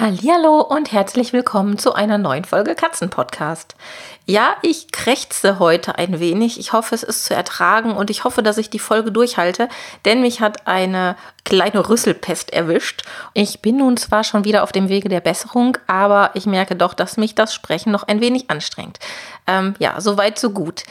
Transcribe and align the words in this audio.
Hallo 0.00 0.62
und 0.62 0.92
herzlich 0.92 1.34
willkommen 1.34 1.76
zu 1.76 1.92
einer 1.92 2.16
neuen 2.16 2.46
Folge 2.46 2.74
Katzenpodcast. 2.74 3.76
Ja, 4.24 4.56
ich 4.62 4.92
krächze 4.92 5.58
heute 5.58 5.98
ein 5.98 6.20
wenig. 6.20 6.58
Ich 6.58 6.72
hoffe, 6.72 6.94
es 6.94 7.02
ist 7.02 7.26
zu 7.26 7.34
ertragen 7.34 7.92
und 7.92 8.08
ich 8.08 8.24
hoffe, 8.24 8.42
dass 8.42 8.56
ich 8.56 8.70
die 8.70 8.78
Folge 8.78 9.12
durchhalte, 9.12 9.68
denn 10.06 10.22
mich 10.22 10.40
hat 10.40 10.66
eine 10.66 11.16
kleine 11.44 11.86
Rüsselpest 11.86 12.50
erwischt. 12.50 13.02
Ich 13.34 13.60
bin 13.60 13.76
nun 13.76 13.98
zwar 13.98 14.24
schon 14.24 14.46
wieder 14.46 14.62
auf 14.62 14.72
dem 14.72 14.88
Wege 14.88 15.10
der 15.10 15.20
Besserung, 15.20 15.76
aber 15.86 16.30
ich 16.32 16.46
merke 16.46 16.76
doch, 16.76 16.94
dass 16.94 17.18
mich 17.18 17.34
das 17.34 17.52
Sprechen 17.52 17.92
noch 17.92 18.04
ein 18.04 18.22
wenig 18.22 18.48
anstrengt. 18.48 19.00
Ähm, 19.46 19.74
ja, 19.80 20.00
soweit, 20.00 20.38
so 20.38 20.48
gut 20.48 20.84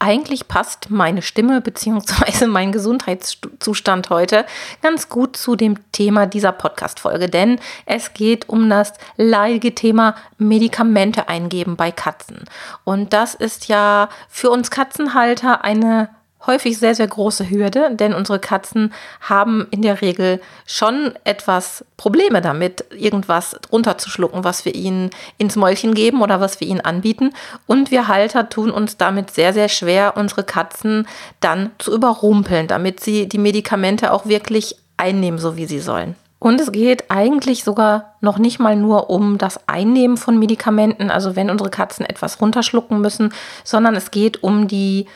eigentlich 0.00 0.48
passt 0.48 0.90
meine 0.90 1.22
Stimme 1.22 1.60
bzw. 1.60 2.46
mein 2.46 2.72
Gesundheitszustand 2.72 4.10
heute 4.10 4.44
ganz 4.82 5.08
gut 5.08 5.36
zu 5.36 5.54
dem 5.54 5.78
Thema 5.92 6.26
dieser 6.26 6.52
Podcast-Folge, 6.52 7.28
denn 7.28 7.60
es 7.86 8.14
geht 8.14 8.48
um 8.48 8.68
das 8.68 8.94
leidige 9.16 9.74
Thema 9.74 10.16
Medikamente 10.38 11.28
eingeben 11.28 11.76
bei 11.76 11.92
Katzen. 11.92 12.44
Und 12.84 13.12
das 13.12 13.34
ist 13.34 13.68
ja 13.68 14.08
für 14.28 14.50
uns 14.50 14.70
Katzenhalter 14.70 15.64
eine 15.64 16.08
häufig 16.46 16.78
sehr, 16.78 16.94
sehr 16.94 17.06
große 17.06 17.50
Hürde, 17.50 17.94
denn 17.94 18.14
unsere 18.14 18.38
Katzen 18.38 18.92
haben 19.20 19.66
in 19.70 19.82
der 19.82 20.00
Regel 20.00 20.40
schon 20.66 21.12
etwas 21.24 21.84
Probleme 21.96 22.40
damit, 22.40 22.84
irgendwas 22.90 23.58
runterzuschlucken, 23.70 24.44
was 24.44 24.64
wir 24.64 24.74
ihnen 24.74 25.10
ins 25.38 25.56
Mäulchen 25.56 25.94
geben 25.94 26.22
oder 26.22 26.40
was 26.40 26.60
wir 26.60 26.68
ihnen 26.68 26.80
anbieten. 26.80 27.32
Und 27.66 27.90
wir 27.90 28.08
Halter 28.08 28.48
tun 28.48 28.70
uns 28.70 28.96
damit 28.96 29.30
sehr, 29.30 29.52
sehr 29.52 29.68
schwer, 29.68 30.14
unsere 30.16 30.44
Katzen 30.44 31.06
dann 31.40 31.70
zu 31.78 31.94
überrumpeln, 31.94 32.66
damit 32.66 33.00
sie 33.00 33.28
die 33.28 33.38
Medikamente 33.38 34.12
auch 34.12 34.26
wirklich 34.26 34.76
einnehmen, 34.96 35.38
so 35.38 35.56
wie 35.56 35.66
sie 35.66 35.80
sollen. 35.80 36.14
Und 36.40 36.58
es 36.58 36.72
geht 36.72 37.10
eigentlich 37.10 37.64
sogar 37.64 38.14
noch 38.22 38.38
nicht 38.38 38.58
mal 38.58 38.74
nur 38.74 39.10
um 39.10 39.36
das 39.36 39.68
Einnehmen 39.68 40.16
von 40.16 40.38
Medikamenten, 40.38 41.10
also 41.10 41.36
wenn 41.36 41.50
unsere 41.50 41.68
Katzen 41.68 42.06
etwas 42.06 42.40
runterschlucken 42.40 42.98
müssen, 42.98 43.34
sondern 43.62 43.94
es 43.94 44.10
geht 44.10 44.42
um 44.42 44.66
die 44.66 45.06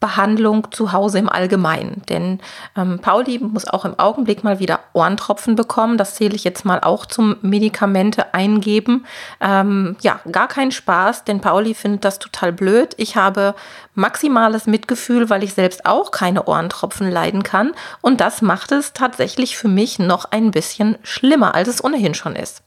Behandlung 0.00 0.72
zu 0.72 0.92
Hause 0.92 1.18
im 1.18 1.28
Allgemeinen. 1.28 2.02
Denn 2.08 2.40
ähm, 2.76 2.98
Pauli 3.00 3.38
muss 3.38 3.68
auch 3.68 3.84
im 3.84 3.98
Augenblick 3.98 4.42
mal 4.42 4.58
wieder 4.58 4.80
Ohrentropfen 4.94 5.56
bekommen. 5.56 5.98
Das 5.98 6.14
zähle 6.14 6.34
ich 6.34 6.42
jetzt 6.42 6.64
mal 6.64 6.80
auch 6.80 7.04
zum 7.04 7.36
Medikamente 7.42 8.32
eingeben. 8.32 9.04
Ähm, 9.40 9.96
ja, 10.00 10.20
gar 10.32 10.48
kein 10.48 10.72
Spaß, 10.72 11.24
denn 11.24 11.40
Pauli 11.40 11.74
findet 11.74 12.04
das 12.04 12.18
total 12.18 12.52
blöd. 12.52 12.94
Ich 12.96 13.16
habe 13.16 13.54
maximales 13.94 14.66
Mitgefühl, 14.66 15.28
weil 15.28 15.44
ich 15.44 15.52
selbst 15.52 15.84
auch 15.84 16.10
keine 16.10 16.46
Ohrentropfen 16.46 17.10
leiden 17.10 17.42
kann. 17.42 17.72
Und 18.00 18.22
das 18.22 18.40
macht 18.40 18.72
es 18.72 18.94
tatsächlich 18.94 19.58
für 19.58 19.68
mich 19.68 19.98
noch 19.98 20.24
ein 20.30 20.50
bisschen 20.50 20.96
schlimmer, 21.02 21.54
als 21.54 21.68
es 21.68 21.84
ohnehin 21.84 22.14
schon 22.14 22.36
ist. 22.36 22.62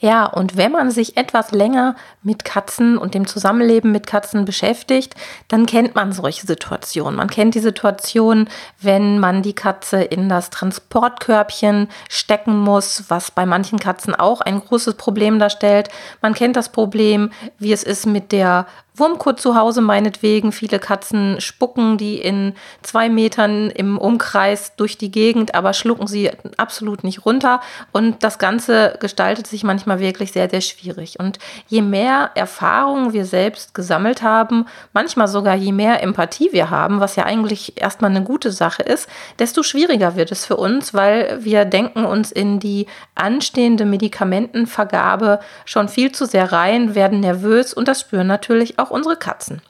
Ja, 0.00 0.26
und 0.26 0.56
wenn 0.56 0.70
man 0.70 0.92
sich 0.92 1.16
etwas 1.16 1.50
länger 1.50 1.96
mit 2.22 2.44
Katzen 2.44 2.98
und 2.98 3.14
dem 3.14 3.26
Zusammenleben 3.26 3.90
mit 3.90 4.06
Katzen 4.06 4.44
beschäftigt, 4.44 5.16
dann 5.48 5.66
kennt 5.66 5.96
man 5.96 6.12
solche 6.12 6.46
Situationen. 6.46 7.16
Man 7.16 7.28
kennt 7.28 7.56
die 7.56 7.60
Situation, 7.60 8.48
wenn 8.80 9.18
man 9.18 9.42
die 9.42 9.54
Katze 9.54 10.00
in 10.00 10.28
das 10.28 10.50
Transportkörbchen 10.50 11.88
stecken 12.08 12.60
muss, 12.60 13.04
was 13.08 13.32
bei 13.32 13.44
manchen 13.44 13.80
Katzen 13.80 14.14
auch 14.14 14.40
ein 14.40 14.60
großes 14.60 14.94
Problem 14.94 15.40
darstellt. 15.40 15.88
Man 16.22 16.32
kennt 16.32 16.54
das 16.54 16.68
Problem, 16.68 17.32
wie 17.58 17.72
es 17.72 17.82
ist 17.82 18.06
mit 18.06 18.30
der 18.30 18.66
Wurmkot 18.98 19.40
zu 19.40 19.56
Hause 19.56 19.80
meinetwegen. 19.80 20.52
Viele 20.52 20.78
Katzen 20.78 21.40
spucken 21.40 21.98
die 21.98 22.18
in 22.18 22.54
zwei 22.82 23.08
Metern 23.08 23.70
im 23.70 23.98
Umkreis 23.98 24.76
durch 24.76 24.98
die 24.98 25.10
Gegend, 25.10 25.54
aber 25.54 25.72
schlucken 25.72 26.06
sie 26.06 26.30
absolut 26.56 27.04
nicht 27.04 27.24
runter. 27.24 27.60
Und 27.92 28.22
das 28.24 28.38
Ganze 28.38 28.96
gestaltet 29.00 29.46
sich 29.46 29.64
manchmal 29.64 30.00
wirklich 30.00 30.32
sehr, 30.32 30.48
sehr 30.50 30.60
schwierig. 30.60 31.18
Und 31.18 31.38
je 31.66 31.82
mehr 31.82 32.30
Erfahrung 32.34 33.12
wir 33.12 33.24
selbst 33.24 33.74
gesammelt 33.74 34.22
haben, 34.22 34.66
manchmal 34.92 35.28
sogar 35.28 35.54
je 35.54 35.72
mehr 35.72 36.02
Empathie 36.02 36.50
wir 36.52 36.70
haben, 36.70 37.00
was 37.00 37.16
ja 37.16 37.24
eigentlich 37.24 37.80
erstmal 37.80 38.10
eine 38.10 38.22
gute 38.22 38.52
Sache 38.52 38.82
ist, 38.82 39.08
desto 39.38 39.62
schwieriger 39.62 40.16
wird 40.16 40.32
es 40.32 40.44
für 40.44 40.56
uns, 40.56 40.94
weil 40.94 41.38
wir 41.42 41.64
denken 41.64 42.04
uns 42.04 42.32
in 42.32 42.58
die 42.60 42.86
anstehende 43.14 43.84
Medikamentenvergabe 43.84 45.40
schon 45.64 45.88
viel 45.88 46.12
zu 46.12 46.26
sehr 46.26 46.52
rein, 46.52 46.94
werden 46.94 47.20
nervös 47.20 47.74
und 47.74 47.88
das 47.88 48.00
spüren 48.00 48.26
natürlich 48.26 48.78
auch 48.78 48.87
auch 48.88 48.90
unsere 48.90 49.16
Katzen. 49.16 49.62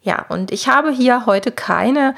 Ja, 0.00 0.26
und 0.28 0.52
ich 0.52 0.68
habe 0.68 0.90
hier 0.90 1.26
heute 1.26 1.52
keine 1.52 2.14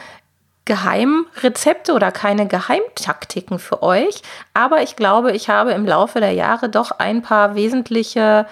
Geheimrezepte 0.67 1.93
oder 1.93 2.13
keine 2.13 2.47
Geheimtaktiken 2.47 3.59
für 3.59 3.83
euch, 3.83 4.23
aber 4.55 4.83
ich 4.83 4.95
glaube, 4.95 5.33
ich 5.33 5.49
habe 5.49 5.73
im 5.73 5.87
Laufe 5.87 6.21
der 6.21 6.33
Jahre 6.33 6.69
doch 6.69 6.93
ein 6.93 7.23
paar 7.23 7.55
wesentliche 7.55 8.47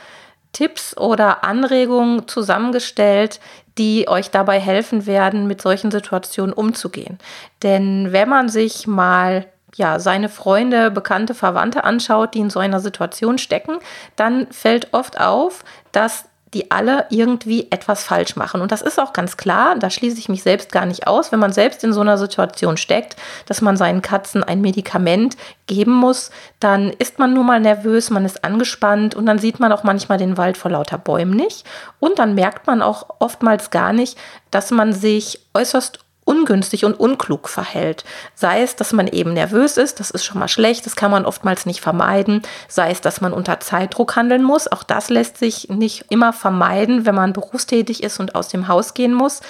Tipps 0.52 0.96
oder 0.96 1.44
Anregungen 1.44 2.26
zusammengestellt, 2.26 3.38
die 3.76 4.08
euch 4.08 4.30
dabei 4.30 4.58
helfen 4.58 5.06
werden, 5.06 5.46
mit 5.46 5.62
solchen 5.62 5.90
Situationen 5.90 6.52
umzugehen. 6.52 7.18
Denn 7.62 8.10
wenn 8.10 8.28
man 8.28 8.48
sich 8.48 8.86
mal 8.86 9.46
ja, 9.76 10.00
seine 10.00 10.28
Freunde, 10.28 10.90
Bekannte, 10.90 11.34
Verwandte 11.34 11.84
anschaut, 11.84 12.34
die 12.34 12.40
in 12.40 12.50
so 12.50 12.58
einer 12.58 12.80
Situation 12.80 13.38
stecken, 13.38 13.78
dann 14.16 14.50
fällt 14.50 14.92
oft 14.92 15.20
auf, 15.20 15.64
dass 15.92 16.24
die 16.54 16.70
alle 16.70 17.06
irgendwie 17.10 17.66
etwas 17.70 18.02
falsch 18.02 18.36
machen. 18.36 18.60
Und 18.60 18.72
das 18.72 18.82
ist 18.82 18.98
auch 18.98 19.12
ganz 19.12 19.36
klar, 19.36 19.76
da 19.78 19.90
schließe 19.90 20.18
ich 20.18 20.28
mich 20.28 20.42
selbst 20.42 20.72
gar 20.72 20.86
nicht 20.86 21.06
aus, 21.06 21.32
wenn 21.32 21.38
man 21.38 21.52
selbst 21.52 21.84
in 21.84 21.92
so 21.92 22.00
einer 22.00 22.18
Situation 22.18 22.76
steckt, 22.76 23.16
dass 23.46 23.60
man 23.60 23.76
seinen 23.76 24.02
Katzen 24.02 24.42
ein 24.42 24.60
Medikament 24.60 25.36
geben 25.66 25.92
muss, 25.92 26.30
dann 26.60 26.90
ist 26.90 27.18
man 27.18 27.34
nun 27.34 27.46
mal 27.46 27.60
nervös, 27.60 28.10
man 28.10 28.24
ist 28.24 28.44
angespannt 28.44 29.14
und 29.14 29.26
dann 29.26 29.38
sieht 29.38 29.60
man 29.60 29.72
auch 29.72 29.82
manchmal 29.82 30.18
den 30.18 30.36
Wald 30.36 30.56
vor 30.56 30.70
lauter 30.70 30.98
Bäumen 30.98 31.36
nicht. 31.36 31.64
Und 32.00 32.18
dann 32.18 32.34
merkt 32.34 32.66
man 32.66 32.82
auch 32.82 33.06
oftmals 33.18 33.70
gar 33.70 33.92
nicht, 33.92 34.18
dass 34.50 34.70
man 34.70 34.92
sich 34.92 35.40
äußerst 35.54 36.00
ungünstig 36.28 36.84
und 36.84 37.00
unklug 37.00 37.48
verhält. 37.48 38.04
Sei 38.34 38.60
es, 38.60 38.76
dass 38.76 38.92
man 38.92 39.08
eben 39.08 39.32
nervös 39.32 39.78
ist, 39.78 39.98
das 39.98 40.10
ist 40.10 40.26
schon 40.26 40.38
mal 40.38 40.48
schlecht, 40.48 40.84
das 40.84 40.94
kann 40.94 41.10
man 41.10 41.24
oftmals 41.24 41.64
nicht 41.64 41.80
vermeiden. 41.80 42.42
Sei 42.68 42.90
es, 42.90 43.00
dass 43.00 43.22
man 43.22 43.32
unter 43.32 43.60
Zeitdruck 43.60 44.14
handeln 44.14 44.42
muss, 44.42 44.70
auch 44.70 44.82
das 44.82 45.08
lässt 45.08 45.38
sich 45.38 45.70
nicht 45.70 46.04
immer 46.10 46.34
vermeiden, 46.34 47.06
wenn 47.06 47.14
man 47.14 47.32
berufstätig 47.32 48.02
ist 48.02 48.20
und 48.20 48.34
aus 48.34 48.48
dem 48.48 48.68
Haus 48.68 48.92
gehen 48.92 49.14
muss. 49.14 49.40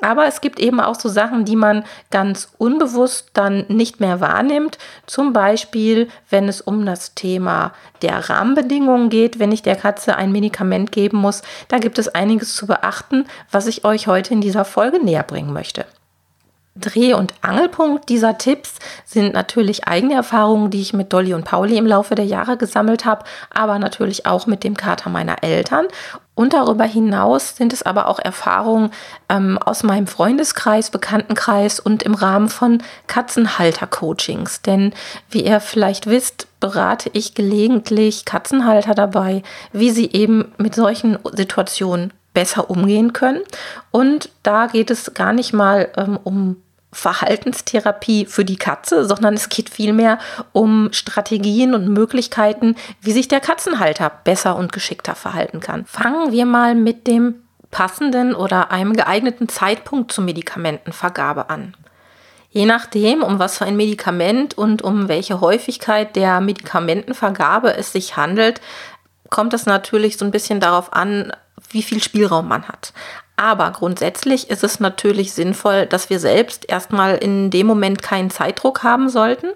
Aber 0.00 0.26
es 0.26 0.40
gibt 0.40 0.58
eben 0.58 0.80
auch 0.80 0.98
so 0.98 1.08
Sachen, 1.08 1.44
die 1.44 1.54
man 1.54 1.84
ganz 2.10 2.52
unbewusst 2.58 3.30
dann 3.34 3.64
nicht 3.68 4.00
mehr 4.00 4.20
wahrnimmt. 4.20 4.78
Zum 5.06 5.32
Beispiel, 5.32 6.08
wenn 6.28 6.48
es 6.48 6.60
um 6.60 6.84
das 6.86 7.14
Thema 7.14 7.72
der 8.02 8.28
Rahmenbedingungen 8.28 9.10
geht, 9.10 9.38
wenn 9.38 9.52
ich 9.52 9.62
der 9.62 9.76
Katze 9.76 10.16
ein 10.16 10.32
Medikament 10.32 10.90
geben 10.90 11.18
muss. 11.18 11.42
Da 11.68 11.78
gibt 11.78 11.98
es 11.98 12.08
einiges 12.08 12.56
zu 12.56 12.66
beachten, 12.66 13.26
was 13.50 13.68
ich 13.68 13.84
euch 13.84 14.08
heute 14.08 14.34
in 14.34 14.40
dieser 14.40 14.64
Folge 14.64 14.98
näher 14.98 15.22
bringen 15.22 15.52
möchte. 15.52 15.84
Dreh- 16.74 17.14
und 17.14 17.34
Angelpunkt 17.42 18.08
dieser 18.08 18.38
Tipps 18.38 18.76
sind 19.04 19.34
natürlich 19.34 19.86
eigene 19.86 20.14
Erfahrungen, 20.14 20.70
die 20.70 20.80
ich 20.80 20.94
mit 20.94 21.12
Dolly 21.12 21.34
und 21.34 21.44
Pauli 21.44 21.76
im 21.76 21.86
Laufe 21.86 22.14
der 22.14 22.24
Jahre 22.24 22.56
gesammelt 22.56 23.04
habe, 23.04 23.24
aber 23.50 23.78
natürlich 23.78 24.24
auch 24.24 24.46
mit 24.46 24.64
dem 24.64 24.76
Kater 24.76 25.10
meiner 25.10 25.42
Eltern. 25.42 25.86
Und 26.34 26.54
darüber 26.54 26.84
hinaus 26.84 27.56
sind 27.56 27.74
es 27.74 27.82
aber 27.82 28.08
auch 28.08 28.18
Erfahrungen 28.18 28.90
ähm, 29.28 29.58
aus 29.58 29.82
meinem 29.82 30.06
Freundeskreis, 30.06 30.90
Bekanntenkreis 30.90 31.78
und 31.78 32.02
im 32.02 32.14
Rahmen 32.14 32.48
von 32.48 32.82
Katzenhalter-Coachings. 33.06 34.62
Denn 34.62 34.94
wie 35.28 35.44
ihr 35.44 35.60
vielleicht 35.60 36.06
wisst, 36.06 36.46
berate 36.58 37.10
ich 37.12 37.34
gelegentlich 37.34 38.24
Katzenhalter 38.24 38.94
dabei, 38.94 39.42
wie 39.72 39.90
sie 39.90 40.10
eben 40.10 40.54
mit 40.56 40.74
solchen 40.74 41.18
Situationen 41.32 42.14
besser 42.32 42.70
umgehen 42.70 43.12
können. 43.12 43.42
Und 43.90 44.30
da 44.42 44.68
geht 44.68 44.90
es 44.90 45.12
gar 45.12 45.34
nicht 45.34 45.52
mal 45.52 45.90
ähm, 45.98 46.18
um 46.22 46.61
Verhaltenstherapie 46.92 48.26
für 48.26 48.44
die 48.44 48.56
Katze, 48.56 49.06
sondern 49.06 49.34
es 49.34 49.48
geht 49.48 49.70
vielmehr 49.70 50.18
um 50.52 50.92
Strategien 50.92 51.74
und 51.74 51.88
Möglichkeiten, 51.88 52.76
wie 53.00 53.12
sich 53.12 53.28
der 53.28 53.40
Katzenhalter 53.40 54.10
besser 54.24 54.56
und 54.56 54.72
geschickter 54.72 55.14
verhalten 55.14 55.60
kann. 55.60 55.86
Fangen 55.86 56.32
wir 56.32 56.44
mal 56.44 56.74
mit 56.74 57.06
dem 57.06 57.36
passenden 57.70 58.34
oder 58.34 58.70
einem 58.70 58.92
geeigneten 58.92 59.48
Zeitpunkt 59.48 60.12
zur 60.12 60.24
Medikamentenvergabe 60.24 61.48
an. 61.48 61.74
Je 62.50 62.66
nachdem, 62.66 63.22
um 63.22 63.38
was 63.38 63.56
für 63.56 63.64
ein 63.64 63.76
Medikament 63.76 64.58
und 64.58 64.82
um 64.82 65.08
welche 65.08 65.40
Häufigkeit 65.40 66.14
der 66.14 66.42
Medikamentenvergabe 66.42 67.74
es 67.74 67.92
sich 67.92 68.18
handelt, 68.18 68.60
kommt 69.30 69.54
es 69.54 69.64
natürlich 69.64 70.18
so 70.18 70.26
ein 70.26 70.30
bisschen 70.30 70.60
darauf 70.60 70.92
an, 70.92 71.32
wie 71.70 71.82
viel 71.82 72.02
Spielraum 72.02 72.48
man 72.48 72.68
hat. 72.68 72.92
Aber 73.36 73.70
grundsätzlich 73.72 74.50
ist 74.50 74.62
es 74.62 74.80
natürlich 74.80 75.32
sinnvoll, 75.32 75.86
dass 75.86 76.10
wir 76.10 76.20
selbst 76.20 76.68
erstmal 76.68 77.16
in 77.16 77.50
dem 77.50 77.66
Moment 77.66 78.02
keinen 78.02 78.30
Zeitdruck 78.30 78.82
haben 78.82 79.08
sollten. 79.08 79.48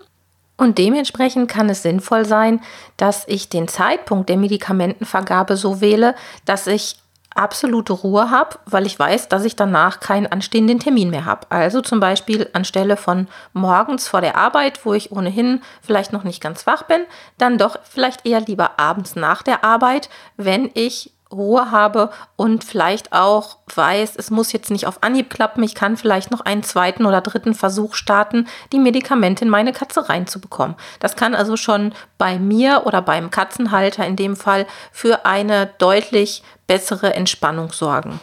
Und 0.57 0.79
dementsprechend 0.79 1.51
kann 1.51 1.69
es 1.69 1.83
sinnvoll 1.83 2.25
sein, 2.25 2.61
dass 2.97 3.29
ich 3.29 3.51
den 3.51 3.69
Zeitpunkt 3.69 4.29
der 4.29 4.39
Medikamentenvergabe 4.39 5.57
so 5.57 5.81
wähle, 5.81 6.15
dass 6.47 6.67
ich 6.67 6.97
absolute 7.37 7.93
Ruhe 7.93 8.31
habe, 8.31 8.59
weil 8.65 8.87
ich 8.87 8.99
weiß, 8.99 9.29
dass 9.29 9.45
ich 9.45 9.57
danach 9.57 10.01
keinen 10.01 10.27
anstehenden 10.27 10.81
Termin 10.81 11.11
mehr 11.11 11.27
habe. 11.27 11.47
Also 11.51 11.81
zum 11.83 12.01
Beispiel 12.01 12.49
anstelle 12.55 12.97
von 12.97 13.29
morgens 13.53 14.09
vor 14.09 14.21
der 14.21 14.37
Arbeit, 14.37 14.85
wo 14.85 14.95
ich 14.95 15.13
ohnehin 15.13 15.61
vielleicht 15.83 16.13
noch 16.13 16.25
nicht 16.25 16.43
ganz 16.43 16.67
wach 16.67 16.85
bin, 16.85 17.03
dann 17.39 17.59
doch 17.59 17.79
vielleicht 17.85 18.27
eher 18.27 18.41
lieber 18.41 18.79
abends 18.79 19.17
nach 19.17 19.43
der 19.43 19.65
Arbeit, 19.65 20.09
wenn 20.37 20.71
ich 20.75 21.13
Ruhe 21.33 21.71
habe 21.71 22.11
und 22.37 22.63
vielleicht 22.63 23.13
auch 23.13 23.57
weiß, 23.75 24.15
es 24.17 24.31
muss 24.31 24.53
jetzt 24.53 24.71
nicht 24.71 24.87
auf 24.87 25.03
Anhieb 25.03 25.31
klappen, 25.31 25.63
ich 25.63 25.75
kann 25.75 25.97
vielleicht 25.97 26.31
noch 26.31 26.41
einen 26.41 26.63
zweiten 26.63 27.05
oder 27.05 27.21
dritten 27.21 27.55
Versuch 27.55 27.95
starten, 27.95 28.47
die 28.73 28.79
Medikamente 28.79 29.45
in 29.45 29.51
meine 29.51 29.73
Katze 29.73 30.09
reinzubekommen. 30.09 30.77
Das 31.01 31.17
kann 31.17 31.35
also 31.35 31.57
schon 31.57 31.93
bei 32.17 32.39
mir 32.39 32.83
oder 32.87 33.03
beim 33.03 33.31
Katzenhalter 33.31 34.07
in 34.07 34.17
dem 34.17 34.37
Fall 34.37 34.67
für 34.93 35.27
eine 35.27 35.67
deutlich 35.79 36.43
bessere 36.67 37.15
Entspannung 37.15 37.73
sorgen. 37.73 38.21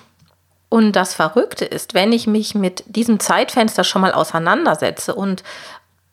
Und 0.69 0.93
das 0.93 1.13
Verrückte 1.13 1.65
ist, 1.65 1.93
wenn 1.93 2.11
ich 2.11 2.25
mich 2.25 2.55
mit 2.55 2.83
diesem 2.87 3.19
Zeitfenster 3.19 3.83
schon 3.83 4.01
mal 4.01 4.11
auseinandersetze 4.13 5.13
und 5.13 5.43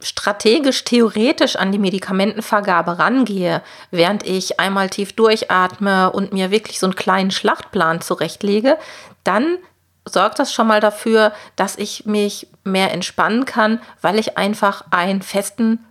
strategisch, 0.00 0.84
theoretisch 0.84 1.56
an 1.56 1.72
die 1.72 1.78
Medikamentenvergabe 1.78 2.98
rangehe, 2.98 3.62
während 3.90 4.26
ich 4.26 4.58
einmal 4.58 4.88
tief 4.88 5.12
durchatme 5.12 6.10
und 6.10 6.32
mir 6.32 6.50
wirklich 6.50 6.78
so 6.78 6.86
einen 6.86 6.96
kleinen 6.96 7.30
Schlachtplan 7.30 8.00
zurechtlege, 8.00 8.78
dann 9.24 9.58
sorgt 10.06 10.38
das 10.38 10.52
schon 10.52 10.66
mal 10.66 10.80
dafür, 10.80 11.32
dass 11.56 11.76
ich 11.76 12.06
mich 12.06 12.48
mehr 12.64 12.92
entspannen 12.92 13.44
kann, 13.44 13.80
weil 14.00 14.18
ich 14.18 14.38
einfach 14.38 14.84
einen 14.90 15.22
festen 15.22 15.84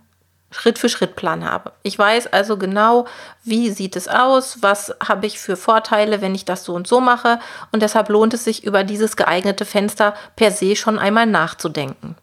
Schritt-für-Schritt-Plan 0.50 1.44
habe. 1.44 1.72
Ich 1.84 1.96
weiß 1.96 2.32
also 2.32 2.56
genau, 2.56 3.06
wie 3.44 3.70
sieht 3.70 3.94
es 3.94 4.08
aus, 4.08 4.58
was 4.62 4.92
habe 5.06 5.26
ich 5.26 5.38
für 5.38 5.56
Vorteile, 5.56 6.20
wenn 6.20 6.34
ich 6.34 6.44
das 6.44 6.64
so 6.64 6.74
und 6.74 6.88
so 6.88 7.00
mache 7.00 7.38
und 7.70 7.82
deshalb 7.82 8.08
lohnt 8.08 8.34
es 8.34 8.44
sich 8.44 8.64
über 8.64 8.82
dieses 8.82 9.16
geeignete 9.16 9.64
Fenster 9.64 10.14
per 10.34 10.50
se 10.50 10.74
schon 10.74 10.98
einmal 10.98 11.26
nachzudenken. 11.26 12.16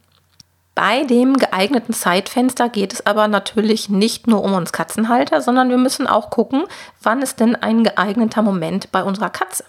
Bei 0.77 1.05
dem 1.05 1.37
geeigneten 1.37 1.91
Zeitfenster 1.91 2.69
geht 2.69 2.93
es 2.93 3.03
aber 3.03 3.27
natürlich 3.27 3.89
nicht 3.89 4.27
nur 4.27 4.43
um 4.43 4.53
uns 4.53 4.71
Katzenhalter, 4.71 5.41
sondern 5.41 5.71
wir 5.71 5.77
müssen 5.77 6.05
auch 6.05 6.29
gucken, 6.29 6.65
wann 7.01 7.23
ist 7.23 7.39
denn 7.39 7.55
ein 7.55 7.83
geeigneter 7.83 8.43
Moment 8.43 8.91
bei 8.91 9.03
unserer 9.03 9.31
Katze 9.31 9.63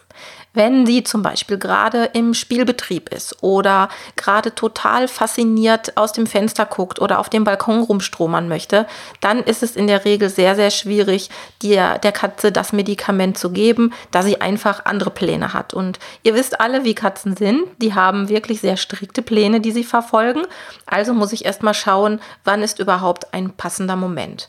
wenn 0.54 0.86
sie 0.86 1.04
zum 1.04 1.22
Beispiel 1.22 1.58
gerade 1.58 2.06
im 2.14 2.34
Spielbetrieb 2.34 3.10
ist 3.10 3.42
oder 3.42 3.88
gerade 4.16 4.54
total 4.54 5.06
fasziniert 5.06 5.96
aus 5.96 6.12
dem 6.12 6.26
Fenster 6.26 6.66
guckt 6.66 7.00
oder 7.00 7.20
auf 7.20 7.28
dem 7.28 7.44
Balkon 7.44 7.82
rumstromern 7.82 8.48
möchte, 8.48 8.86
dann 9.20 9.42
ist 9.42 9.62
es 9.62 9.76
in 9.76 9.86
der 9.86 10.04
Regel 10.04 10.28
sehr, 10.28 10.56
sehr 10.56 10.70
schwierig, 10.70 11.30
der, 11.62 11.98
der 11.98 12.12
Katze 12.12 12.50
das 12.50 12.72
Medikament 12.72 13.38
zu 13.38 13.50
geben, 13.50 13.92
da 14.10 14.22
sie 14.22 14.40
einfach 14.40 14.84
andere 14.84 15.10
Pläne 15.10 15.52
hat. 15.52 15.74
Und 15.74 15.98
ihr 16.24 16.34
wisst 16.34 16.60
alle, 16.60 16.84
wie 16.84 16.94
Katzen 16.94 17.36
sind. 17.36 17.62
Die 17.80 17.94
haben 17.94 18.28
wirklich 18.28 18.60
sehr 18.60 18.76
strikte 18.76 19.22
Pläne, 19.22 19.60
die 19.60 19.72
sie 19.72 19.84
verfolgen. 19.84 20.42
Also 20.86 21.14
muss 21.14 21.32
ich 21.32 21.44
erstmal 21.44 21.74
schauen, 21.74 22.20
wann 22.44 22.62
ist 22.62 22.78
überhaupt 22.78 23.32
ein 23.32 23.50
passender 23.50 23.96
Moment. 23.96 24.48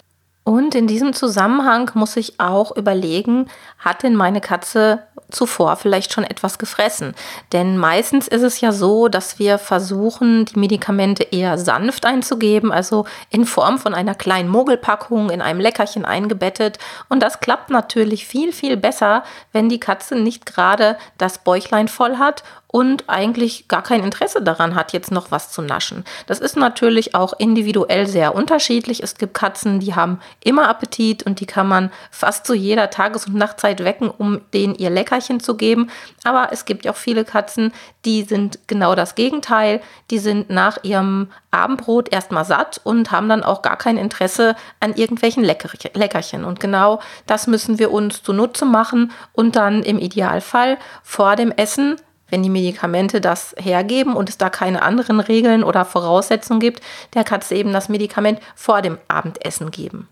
Und 0.50 0.74
in 0.74 0.88
diesem 0.88 1.14
Zusammenhang 1.14 1.92
muss 1.94 2.18
ich 2.18 2.40
auch 2.40 2.76
überlegen, 2.76 3.46
hat 3.78 4.02
denn 4.02 4.16
meine 4.16 4.42
Katze 4.42 5.04
zuvor 5.30 5.76
vielleicht 5.76 6.12
schon 6.12 6.24
etwas 6.24 6.58
gefressen? 6.58 7.14
Denn 7.54 7.78
meistens 7.78 8.28
ist 8.28 8.42
es 8.42 8.60
ja 8.60 8.72
so, 8.72 9.10
dass 9.10 9.38
wir 9.38 9.60
versuchen, 9.60 10.46
die 10.46 10.58
Medikamente 10.58 11.22
eher 11.22 11.60
sanft 11.60 12.04
einzugeben, 12.04 12.72
also 12.72 13.06
in 13.30 13.46
Form 13.46 13.78
von 13.78 13.94
einer 13.94 14.16
kleinen 14.16 14.50
Mogelpackung 14.50 15.30
in 15.30 15.44
einem 15.44 15.60
Leckerchen 15.60 16.04
eingebettet. 16.04 16.80
Und 17.10 17.22
das 17.22 17.42
klappt 17.42 17.70
natürlich 17.70 18.26
viel, 18.26 18.52
viel 18.52 18.76
besser, 18.76 19.22
wenn 19.54 19.70
die 19.70 19.80
Katze 19.80 20.16
nicht 20.16 20.48
gerade 20.48 20.98
das 21.20 21.44
Bäuchlein 21.44 21.88
voll 21.88 22.18
hat 22.18 22.42
und 22.72 23.06
eigentlich 23.08 23.68
gar 23.68 23.82
kein 23.82 24.04
Interesse 24.04 24.44
daran 24.44 24.76
hat, 24.76 24.94
jetzt 24.94 25.12
noch 25.12 25.32
was 25.32 25.52
zu 25.52 25.64
naschen. 25.64 26.06
Das 26.28 26.40
ist 26.40 26.56
natürlich 26.56 27.16
auch 27.16 27.34
individuell 27.34 28.06
sehr 28.06 28.36
unterschiedlich. 28.36 29.02
Es 29.02 29.16
gibt 29.16 29.34
Katzen, 29.34 29.80
die 29.80 29.96
haben 29.96 30.20
immer 30.44 30.70
Appetit 30.70 31.24
und 31.24 31.40
die 31.40 31.48
kann 31.48 31.68
man 31.68 31.92
fast 32.12 32.46
zu 32.46 32.54
jeder 32.54 32.92
Tages- 32.92 33.26
und 33.26 33.34
Nachtzeit 33.34 33.84
wecken, 33.84 34.10
um 34.10 34.42
denen 34.54 34.76
ihr 34.76 34.92
Leckerchen 34.92 35.40
zu 35.40 35.58
geben. 35.58 35.90
Aber 36.24 36.50
es 36.52 36.66
gibt 36.66 36.88
auch 36.88 36.96
viele 36.96 37.26
Katzen, 37.26 37.74
die 38.06 38.22
sind 38.22 38.60
genau 38.68 38.94
das 38.94 39.16
Gegenteil. 39.16 39.82
Die 40.12 40.20
sind 40.20 40.52
nach 40.52 40.84
ihrem 40.84 41.30
Abendbrot 41.50 42.12
erstmal 42.14 42.46
satt 42.46 42.80
und 42.84 43.10
haben 43.10 43.30
dann 43.30 43.44
auch 43.44 43.64
gar 43.64 43.78
kein 43.78 43.98
Interesse 43.98 44.56
an 44.80 44.94
irgendwelchen 44.94 45.44
Leckerchen. 45.44 46.46
Und 46.46 46.60
genau 46.60 47.00
das 47.26 47.48
müssen 47.48 47.80
wir 47.80 47.92
uns 47.92 48.22
zunutze 48.22 48.66
machen 48.66 49.12
und 49.34 49.56
dann 49.56 49.82
im 49.82 49.98
Idealfall 49.98 50.78
vor 51.02 51.36
dem 51.36 51.52
Essen 51.52 51.96
wenn 52.30 52.44
die 52.44 52.50
Medikamente 52.50 53.22
das 53.22 53.56
hergeben 53.58 54.16
und 54.16 54.30
es 54.30 54.38
da 54.38 54.50
keine 54.50 54.82
anderen 54.82 55.20
Regeln 55.20 55.64
oder 55.64 55.86
Voraussetzungen 55.86 56.60
gibt, 56.60 56.82
der 57.14 57.24
Katze 57.24 57.56
eben 57.56 57.74
das 57.74 57.90
Medikament 57.90 58.40
vor 58.56 58.82
dem 58.82 58.98
Abendessen 59.08 59.72
geben. 59.72 60.08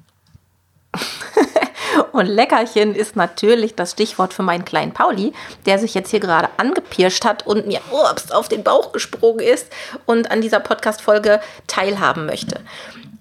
und 2.12 2.26
Leckerchen 2.26 2.96
ist 2.96 3.16
natürlich 3.16 3.76
das 3.76 3.92
Stichwort 3.92 4.34
für 4.34 4.44
meinen 4.44 4.66
kleinen 4.66 4.94
Pauli, 4.94 5.34
der 5.66 5.80
sich 5.80 5.94
jetzt 5.94 6.12
hier 6.12 6.20
gerade 6.20 6.50
angepirscht 6.58 7.26
hat 7.26 7.46
und 7.46 7.68
mir 7.68 7.82
ups, 7.92 8.32
auf 8.32 8.48
den 8.50 8.64
Bauch 8.64 8.92
gesprungen 8.92 9.40
ist 9.40 9.68
und 10.06 10.32
an 10.32 10.42
dieser 10.42 10.60
Podcast-Folge 10.60 11.40
teilhaben 11.68 12.26
möchte. 12.26 12.62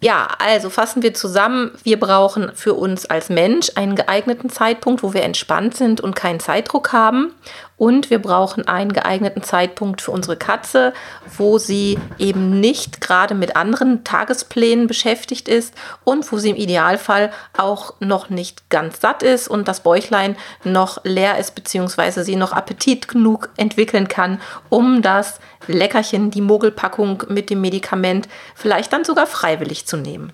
Ja, 0.03 0.29
also 0.39 0.69
fassen 0.69 1.03
wir 1.03 1.15
zusammen, 1.15 1.73
wir 1.83 1.99
brauchen 1.99 2.53
für 2.55 2.75
uns 2.75 3.07
als 3.07 3.31
Mensch 3.31 3.71
einen 3.77 3.97
geeigneten 3.97 4.51
Zeitpunkt, 4.51 5.03
wo 5.03 5.15
wir 5.15 5.23
entspannt 5.23 5.75
sind 5.75 6.03
und 6.03 6.15
keinen 6.15 6.39
Zeitdruck 6.39 6.93
haben. 6.93 7.35
Und 7.79 8.09
wir 8.09 8.21
brauchen 8.21 8.67
einen 8.67 8.93
geeigneten 8.93 9.43
Zeitpunkt 9.43 10.01
für 10.01 10.11
unsere 10.11 10.37
Katze, 10.37 10.95
wo 11.37 11.59
sie 11.59 11.99
eben 12.19 12.59
nicht 12.59 13.03
gerade 13.03 13.35
mit 13.35 13.55
anderen 13.55 14.03
Tagesplänen 14.03 14.87
beschäftigt 14.87 15.47
ist 15.49 15.75
und 16.03 16.31
wo 16.33 16.39
sie 16.39 16.51
im 16.51 16.57
Idealfall 16.57 17.31
auch 17.57 17.95
noch 18.01 18.31
nicht 18.31 18.71
ganz 18.71 19.01
satt 19.01 19.23
ist 19.23 19.47
und 19.47 19.69
das 19.69 19.81
Bäuchlein 19.81 20.37
noch 20.65 21.05
leer 21.05 21.39
ist, 21.39 21.55
beziehungsweise 21.55 22.25
sie 22.25 22.37
noch 22.37 22.53
Appetit 22.53 23.09
genug 23.09 23.51
entwickeln 23.59 24.09
kann, 24.09 24.41
um 24.71 25.03
das 25.03 25.39
Leckerchen, 25.67 26.31
die 26.31 26.41
Mogelpackung 26.41 27.25
mit 27.29 27.51
dem 27.51 27.61
Medikament 27.61 28.27
vielleicht 28.55 28.93
dann 28.95 29.05
sogar 29.05 29.27
freiwillig 29.27 29.87
zu 29.87 29.99
nehmen. 29.99 30.33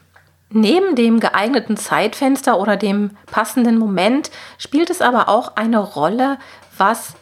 Neben 0.55 0.95
dem 0.95 1.19
geeigneten 1.19 1.78
Zeitfenster 1.78 2.61
oder 2.61 2.76
dem 2.76 3.17
passenden 3.26 3.78
Moment 3.78 4.31
spielt 4.59 4.90
es 4.90 5.00
aber 5.00 5.28
auch 5.28 5.57
eine 5.57 5.78
Rolle, 5.78 6.38
was 6.76 7.14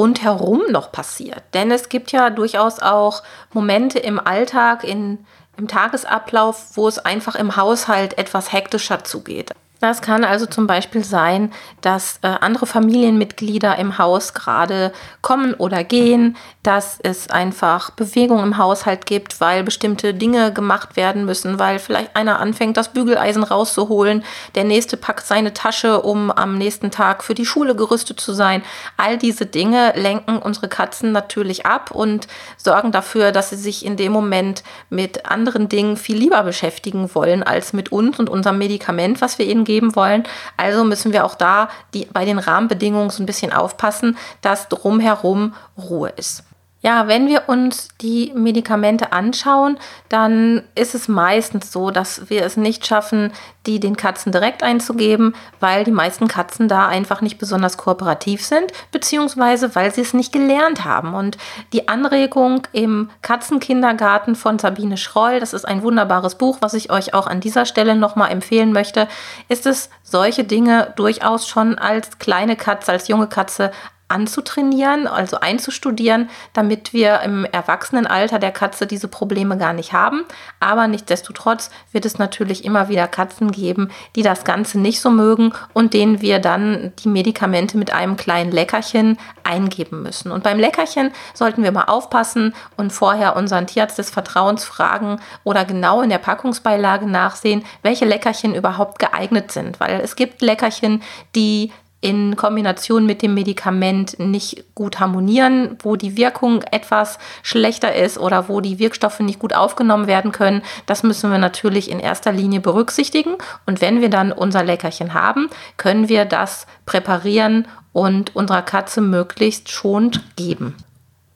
rundherum 0.00 0.62
noch 0.70 0.92
passiert. 0.92 1.42
Denn 1.52 1.70
es 1.70 1.90
gibt 1.90 2.10
ja 2.10 2.30
durchaus 2.30 2.80
auch 2.80 3.22
Momente 3.52 3.98
im 3.98 4.18
Alltag, 4.18 4.82
in, 4.82 5.26
im 5.58 5.68
Tagesablauf, 5.68 6.76
wo 6.76 6.88
es 6.88 6.98
einfach 6.98 7.34
im 7.34 7.56
Haushalt 7.56 8.16
etwas 8.16 8.50
hektischer 8.50 9.04
zugeht. 9.04 9.52
Das 9.80 10.02
kann 10.02 10.24
also 10.24 10.44
zum 10.44 10.66
Beispiel 10.66 11.02
sein, 11.02 11.50
dass 11.80 12.18
äh, 12.20 12.26
andere 12.26 12.66
Familienmitglieder 12.66 13.76
im 13.78 13.96
Haus 13.96 14.34
gerade 14.34 14.92
kommen 15.22 15.54
oder 15.54 15.84
gehen, 15.84 16.36
dass 16.62 16.98
es 17.02 17.30
einfach 17.30 17.90
Bewegung 17.90 18.42
im 18.42 18.58
Haushalt 18.58 19.06
gibt, 19.06 19.40
weil 19.40 19.64
bestimmte 19.64 20.12
Dinge 20.12 20.52
gemacht 20.52 20.96
werden 20.96 21.24
müssen, 21.24 21.58
weil 21.58 21.78
vielleicht 21.78 22.14
einer 22.14 22.40
anfängt, 22.40 22.76
das 22.76 22.92
Bügeleisen 22.92 23.42
rauszuholen, 23.42 24.22
der 24.54 24.64
nächste 24.64 24.98
packt 24.98 25.26
seine 25.26 25.54
Tasche, 25.54 26.02
um 26.02 26.30
am 26.30 26.58
nächsten 26.58 26.90
Tag 26.90 27.24
für 27.24 27.34
die 27.34 27.46
Schule 27.46 27.74
gerüstet 27.74 28.20
zu 28.20 28.34
sein. 28.34 28.62
All 28.98 29.16
diese 29.16 29.46
Dinge 29.46 29.94
lenken 29.96 30.36
unsere 30.36 30.68
Katzen 30.68 31.12
natürlich 31.12 31.64
ab 31.64 31.90
und 31.90 32.28
sorgen 32.58 32.92
dafür, 32.92 33.32
dass 33.32 33.48
sie 33.48 33.56
sich 33.56 33.86
in 33.86 33.96
dem 33.96 34.12
Moment 34.12 34.62
mit 34.90 35.24
anderen 35.24 35.70
Dingen 35.70 35.96
viel 35.96 36.18
lieber 36.18 36.42
beschäftigen 36.42 37.14
wollen 37.14 37.42
als 37.42 37.72
mit 37.72 37.90
uns 37.90 38.18
und 38.18 38.28
unserem 38.28 38.58
Medikament, 38.58 39.22
was 39.22 39.38
wir 39.38 39.46
ihnen 39.46 39.64
geben 39.70 39.94
wollen. 39.94 40.24
Also 40.56 40.82
müssen 40.82 41.12
wir 41.12 41.24
auch 41.24 41.36
da 41.36 41.68
die, 41.94 42.06
bei 42.06 42.24
den 42.24 42.40
Rahmenbedingungen 42.40 43.10
so 43.10 43.22
ein 43.22 43.26
bisschen 43.26 43.52
aufpassen, 43.52 44.18
dass 44.42 44.68
drumherum 44.68 45.54
Ruhe 45.78 46.12
ist. 46.16 46.42
Ja, 46.82 47.08
wenn 47.08 47.28
wir 47.28 47.48
uns 47.48 47.88
die 48.00 48.32
Medikamente 48.34 49.12
anschauen, 49.12 49.76
dann 50.08 50.62
ist 50.74 50.94
es 50.94 51.08
meistens 51.08 51.72
so, 51.72 51.90
dass 51.90 52.30
wir 52.30 52.42
es 52.42 52.56
nicht 52.56 52.86
schaffen, 52.86 53.32
die 53.66 53.80
den 53.80 53.98
Katzen 53.98 54.32
direkt 54.32 54.62
einzugeben, 54.62 55.34
weil 55.60 55.84
die 55.84 55.90
meisten 55.90 56.26
Katzen 56.26 56.68
da 56.68 56.88
einfach 56.88 57.20
nicht 57.20 57.36
besonders 57.36 57.76
kooperativ 57.76 58.42
sind, 58.42 58.72
beziehungsweise 58.92 59.74
weil 59.74 59.92
sie 59.92 60.00
es 60.00 60.14
nicht 60.14 60.32
gelernt 60.32 60.86
haben. 60.86 61.12
Und 61.12 61.36
die 61.74 61.88
Anregung 61.88 62.66
im 62.72 63.10
Katzenkindergarten 63.20 64.34
von 64.34 64.58
Sabine 64.58 64.96
Schroll, 64.96 65.38
das 65.38 65.52
ist 65.52 65.66
ein 65.66 65.82
wunderbares 65.82 66.36
Buch, 66.36 66.58
was 66.60 66.72
ich 66.72 66.90
euch 66.90 67.12
auch 67.12 67.26
an 67.26 67.40
dieser 67.40 67.66
Stelle 67.66 67.94
nochmal 67.94 68.30
empfehlen 68.30 68.72
möchte, 68.72 69.06
ist 69.48 69.66
es, 69.66 69.90
solche 70.02 70.44
Dinge 70.44 70.92
durchaus 70.96 71.46
schon 71.46 71.78
als 71.78 72.18
kleine 72.18 72.56
Katze, 72.56 72.92
als 72.92 73.06
junge 73.06 73.28
Katze 73.28 73.70
anzutrainieren, 74.10 75.06
also 75.06 75.40
einzustudieren, 75.40 76.28
damit 76.52 76.92
wir 76.92 77.20
im 77.20 77.44
Erwachsenenalter 77.44 78.38
der 78.38 78.50
Katze 78.50 78.86
diese 78.86 79.08
Probleme 79.08 79.56
gar 79.56 79.72
nicht 79.72 79.92
haben. 79.92 80.24
Aber 80.58 80.88
nichtsdestotrotz 80.88 81.70
wird 81.92 82.04
es 82.04 82.18
natürlich 82.18 82.64
immer 82.64 82.88
wieder 82.88 83.06
Katzen 83.08 83.52
geben, 83.52 83.90
die 84.16 84.22
das 84.22 84.44
Ganze 84.44 84.78
nicht 84.78 85.00
so 85.00 85.10
mögen 85.10 85.52
und 85.72 85.94
denen 85.94 86.20
wir 86.20 86.38
dann 86.38 86.92
die 86.98 87.08
Medikamente 87.08 87.78
mit 87.78 87.92
einem 87.92 88.16
kleinen 88.16 88.50
Leckerchen 88.50 89.18
eingeben 89.44 90.02
müssen. 90.02 90.32
Und 90.32 90.42
beim 90.42 90.58
Leckerchen 90.58 91.12
sollten 91.34 91.62
wir 91.62 91.72
mal 91.72 91.84
aufpassen 91.84 92.54
und 92.76 92.92
vorher 92.92 93.36
unseren 93.36 93.66
Tierarzt 93.66 93.98
des 93.98 94.10
Vertrauens 94.10 94.64
fragen 94.64 95.20
oder 95.44 95.64
genau 95.64 96.02
in 96.02 96.10
der 96.10 96.18
Packungsbeilage 96.18 97.06
nachsehen, 97.06 97.64
welche 97.82 98.04
Leckerchen 98.04 98.54
überhaupt 98.54 98.98
geeignet 98.98 99.52
sind. 99.52 99.80
Weil 99.80 100.00
es 100.00 100.16
gibt 100.16 100.42
Leckerchen, 100.42 101.02
die 101.34 101.72
in 102.00 102.36
Kombination 102.36 103.04
mit 103.04 103.20
dem 103.22 103.34
Medikament 103.34 104.18
nicht 104.18 104.74
gut 104.74 105.00
harmonieren, 105.00 105.76
wo 105.82 105.96
die 105.96 106.16
Wirkung 106.16 106.62
etwas 106.62 107.18
schlechter 107.42 107.94
ist 107.94 108.18
oder 108.18 108.48
wo 108.48 108.60
die 108.60 108.78
Wirkstoffe 108.78 109.20
nicht 109.20 109.38
gut 109.38 109.54
aufgenommen 109.54 110.06
werden 110.06 110.32
können. 110.32 110.62
Das 110.86 111.02
müssen 111.02 111.30
wir 111.30 111.38
natürlich 111.38 111.90
in 111.90 112.00
erster 112.00 112.32
Linie 112.32 112.60
berücksichtigen. 112.60 113.34
Und 113.66 113.80
wenn 113.80 114.00
wir 114.00 114.08
dann 114.08 114.32
unser 114.32 114.64
Leckerchen 114.64 115.12
haben, 115.12 115.50
können 115.76 116.08
wir 116.08 116.24
das 116.24 116.66
präparieren 116.86 117.68
und 117.92 118.34
unserer 118.34 118.62
Katze 118.62 119.00
möglichst 119.00 119.68
schonend 119.70 120.22
geben. 120.36 120.76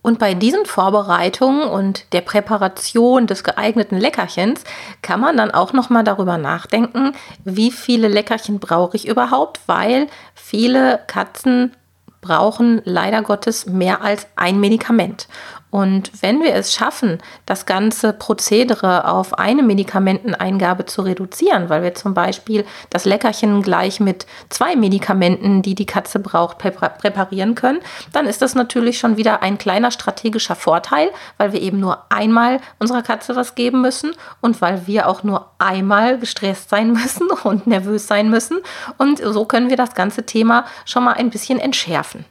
Und 0.04 0.18
bei 0.18 0.34
diesen 0.34 0.66
Vorbereitungen 0.66 1.66
und 1.66 2.12
der 2.12 2.20
Präparation 2.20 3.26
des 3.26 3.42
geeigneten 3.42 3.96
Leckerchens 3.96 4.62
kann 5.00 5.18
man 5.18 5.38
dann 5.38 5.50
auch 5.50 5.72
noch 5.72 5.88
mal 5.88 6.04
darüber 6.04 6.36
nachdenken, 6.36 7.12
wie 7.44 7.70
viele 7.70 8.08
Leckerchen 8.08 8.58
brauche 8.58 8.98
ich 8.98 9.08
überhaupt, 9.08 9.60
weil 9.64 10.08
viele 10.34 11.00
Katzen 11.06 11.72
brauchen 12.20 12.82
leider 12.84 13.22
Gottes 13.22 13.64
mehr 13.64 14.02
als 14.02 14.26
ein 14.36 14.60
Medikament. 14.60 15.26
Und 15.74 16.22
wenn 16.22 16.40
wir 16.40 16.54
es 16.54 16.72
schaffen, 16.72 17.18
das 17.46 17.66
ganze 17.66 18.12
Prozedere 18.12 19.08
auf 19.08 19.40
eine 19.40 19.64
Medikamenteneingabe 19.64 20.86
zu 20.86 21.02
reduzieren, 21.02 21.68
weil 21.68 21.82
wir 21.82 21.94
zum 21.96 22.14
Beispiel 22.14 22.64
das 22.90 23.04
Leckerchen 23.04 23.60
gleich 23.60 23.98
mit 23.98 24.24
zwei 24.50 24.76
Medikamenten, 24.76 25.62
die 25.62 25.74
die 25.74 25.84
Katze 25.84 26.20
braucht, 26.20 26.58
präparieren 26.58 27.56
können, 27.56 27.80
dann 28.12 28.26
ist 28.26 28.40
das 28.40 28.54
natürlich 28.54 29.00
schon 29.00 29.16
wieder 29.16 29.42
ein 29.42 29.58
kleiner 29.58 29.90
strategischer 29.90 30.54
Vorteil, 30.54 31.10
weil 31.38 31.52
wir 31.52 31.60
eben 31.60 31.80
nur 31.80 32.04
einmal 32.08 32.60
unserer 32.78 33.02
Katze 33.02 33.34
was 33.34 33.56
geben 33.56 33.80
müssen 33.80 34.12
und 34.40 34.62
weil 34.62 34.86
wir 34.86 35.08
auch 35.08 35.24
nur 35.24 35.50
einmal 35.58 36.20
gestresst 36.20 36.70
sein 36.70 36.92
müssen 36.92 37.28
und 37.42 37.66
nervös 37.66 38.06
sein 38.06 38.30
müssen. 38.30 38.60
Und 38.96 39.18
so 39.18 39.44
können 39.44 39.70
wir 39.70 39.76
das 39.76 39.96
ganze 39.96 40.24
Thema 40.24 40.66
schon 40.84 41.02
mal 41.02 41.14
ein 41.14 41.30
bisschen 41.30 41.58
entschärfen. 41.58 42.26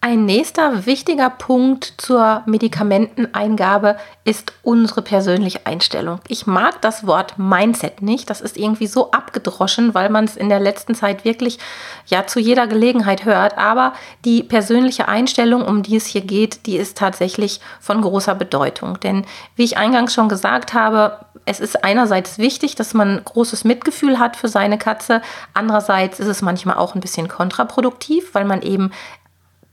Ein 0.00 0.26
nächster 0.26 0.86
wichtiger 0.86 1.28
Punkt 1.28 1.94
zur 1.96 2.44
Medikamenteneingabe 2.46 3.96
ist 4.24 4.52
unsere 4.62 5.02
persönliche 5.02 5.66
Einstellung. 5.66 6.20
Ich 6.28 6.46
mag 6.46 6.80
das 6.82 7.04
Wort 7.04 7.36
Mindset 7.36 8.00
nicht. 8.00 8.30
Das 8.30 8.40
ist 8.40 8.56
irgendwie 8.56 8.86
so 8.86 9.10
abgedroschen, 9.10 9.94
weil 9.94 10.08
man 10.08 10.24
es 10.24 10.36
in 10.36 10.50
der 10.50 10.60
letzten 10.60 10.94
Zeit 10.94 11.24
wirklich 11.24 11.58
ja 12.06 12.28
zu 12.28 12.38
jeder 12.38 12.68
Gelegenheit 12.68 13.24
hört. 13.24 13.58
Aber 13.58 13.92
die 14.24 14.44
persönliche 14.44 15.08
Einstellung, 15.08 15.62
um 15.62 15.82
die 15.82 15.96
es 15.96 16.06
hier 16.06 16.20
geht, 16.20 16.66
die 16.66 16.76
ist 16.76 16.96
tatsächlich 16.96 17.60
von 17.80 18.00
großer 18.00 18.36
Bedeutung. 18.36 19.00
Denn 19.00 19.26
wie 19.56 19.64
ich 19.64 19.78
eingangs 19.78 20.14
schon 20.14 20.28
gesagt 20.28 20.74
habe, 20.74 21.18
es 21.44 21.60
ist 21.60 21.82
einerseits 21.82 22.36
wichtig, 22.38 22.74
dass 22.74 22.92
man 22.92 23.22
großes 23.24 23.64
Mitgefühl 23.64 24.18
hat 24.18 24.36
für 24.36 24.48
seine 24.48 24.76
Katze. 24.76 25.22
Andererseits 25.54 26.20
ist 26.20 26.26
es 26.26 26.42
manchmal 26.42 26.76
auch 26.76 26.94
ein 26.94 27.00
bisschen 27.00 27.26
kontraproduktiv, 27.26 28.34
weil 28.34 28.44
man 28.44 28.60
eben 28.60 28.90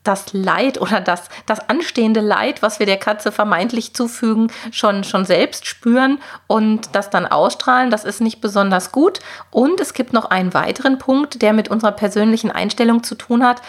das 0.07 0.33
Leid 0.33 0.79
oder 0.79 1.01
das, 1.01 1.23
das 1.45 1.69
anstehende 1.69 2.21
Leid, 2.21 2.61
was 2.61 2.79
wir 2.79 2.85
der 2.85 2.97
Katze 2.97 3.31
vermeintlich 3.31 3.93
zufügen, 3.93 4.51
schon, 4.71 5.03
schon 5.03 5.25
selbst 5.25 5.65
spüren 5.67 6.19
und 6.47 6.89
das 6.93 7.09
dann 7.09 7.25
ausstrahlen. 7.25 7.91
Das 7.91 8.05
ist 8.05 8.21
nicht 8.21 8.41
besonders 8.41 8.91
gut. 8.91 9.19
Und 9.51 9.79
es 9.81 9.93
gibt 9.93 10.13
noch 10.13 10.25
einen 10.25 10.53
weiteren 10.53 10.97
Punkt, 10.97 11.41
der 11.41 11.53
mit 11.53 11.69
unserer 11.69 11.91
persönlichen 11.91 12.51
Einstellung 12.51 13.03
zu 13.03 13.15
tun 13.15 13.43
hat. 13.43 13.61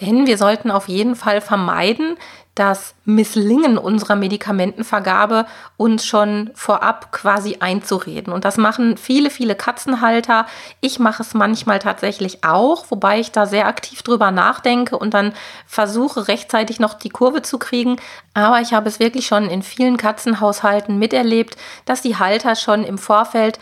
Denn 0.00 0.26
wir 0.26 0.38
sollten 0.38 0.70
auf 0.70 0.88
jeden 0.88 1.14
Fall 1.14 1.40
vermeiden, 1.40 2.16
das 2.54 2.94
Misslingen 3.04 3.78
unserer 3.78 4.14
Medikamentenvergabe 4.14 5.46
uns 5.76 6.06
schon 6.06 6.50
vorab 6.54 7.10
quasi 7.10 7.56
einzureden. 7.58 8.32
Und 8.32 8.44
das 8.44 8.58
machen 8.58 8.96
viele, 8.96 9.30
viele 9.30 9.56
Katzenhalter. 9.56 10.46
Ich 10.80 11.00
mache 11.00 11.24
es 11.24 11.34
manchmal 11.34 11.80
tatsächlich 11.80 12.44
auch, 12.44 12.86
wobei 12.90 13.18
ich 13.18 13.32
da 13.32 13.46
sehr 13.46 13.66
aktiv 13.66 14.02
drüber 14.02 14.30
nachdenke 14.30 14.96
und 14.96 15.14
dann 15.14 15.32
versuche 15.66 16.28
rechtzeitig 16.28 16.78
noch 16.78 16.94
die 16.94 17.08
Kurve 17.08 17.42
zu 17.42 17.58
kriegen. 17.58 17.96
Aber 18.34 18.60
ich 18.60 18.72
habe 18.72 18.88
es 18.88 19.00
wirklich 19.00 19.26
schon 19.26 19.50
in 19.50 19.62
vielen 19.62 19.96
Katzenhaushalten 19.96 20.96
miterlebt, 20.96 21.56
dass 21.86 22.02
die 22.02 22.18
Halter 22.18 22.54
schon 22.54 22.84
im 22.84 22.98
Vorfeld 22.98 23.58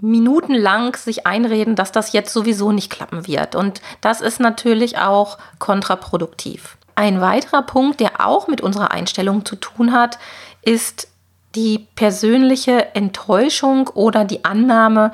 minutenlang 0.00 0.94
sich 0.96 1.26
einreden, 1.26 1.74
dass 1.74 1.92
das 1.92 2.12
jetzt 2.12 2.32
sowieso 2.32 2.72
nicht 2.72 2.90
klappen 2.90 3.26
wird. 3.26 3.54
Und 3.54 3.80
das 4.00 4.20
ist 4.20 4.40
natürlich 4.40 4.98
auch 4.98 5.38
kontraproduktiv. 5.58 6.76
Ein 6.94 7.20
weiterer 7.20 7.62
Punkt, 7.62 8.00
der 8.00 8.26
auch 8.26 8.48
mit 8.48 8.60
unserer 8.60 8.90
Einstellung 8.90 9.44
zu 9.44 9.56
tun 9.56 9.92
hat, 9.92 10.18
ist 10.62 11.08
die 11.54 11.86
persönliche 11.94 12.94
Enttäuschung 12.94 13.88
oder 13.88 14.24
die 14.24 14.44
Annahme, 14.44 15.12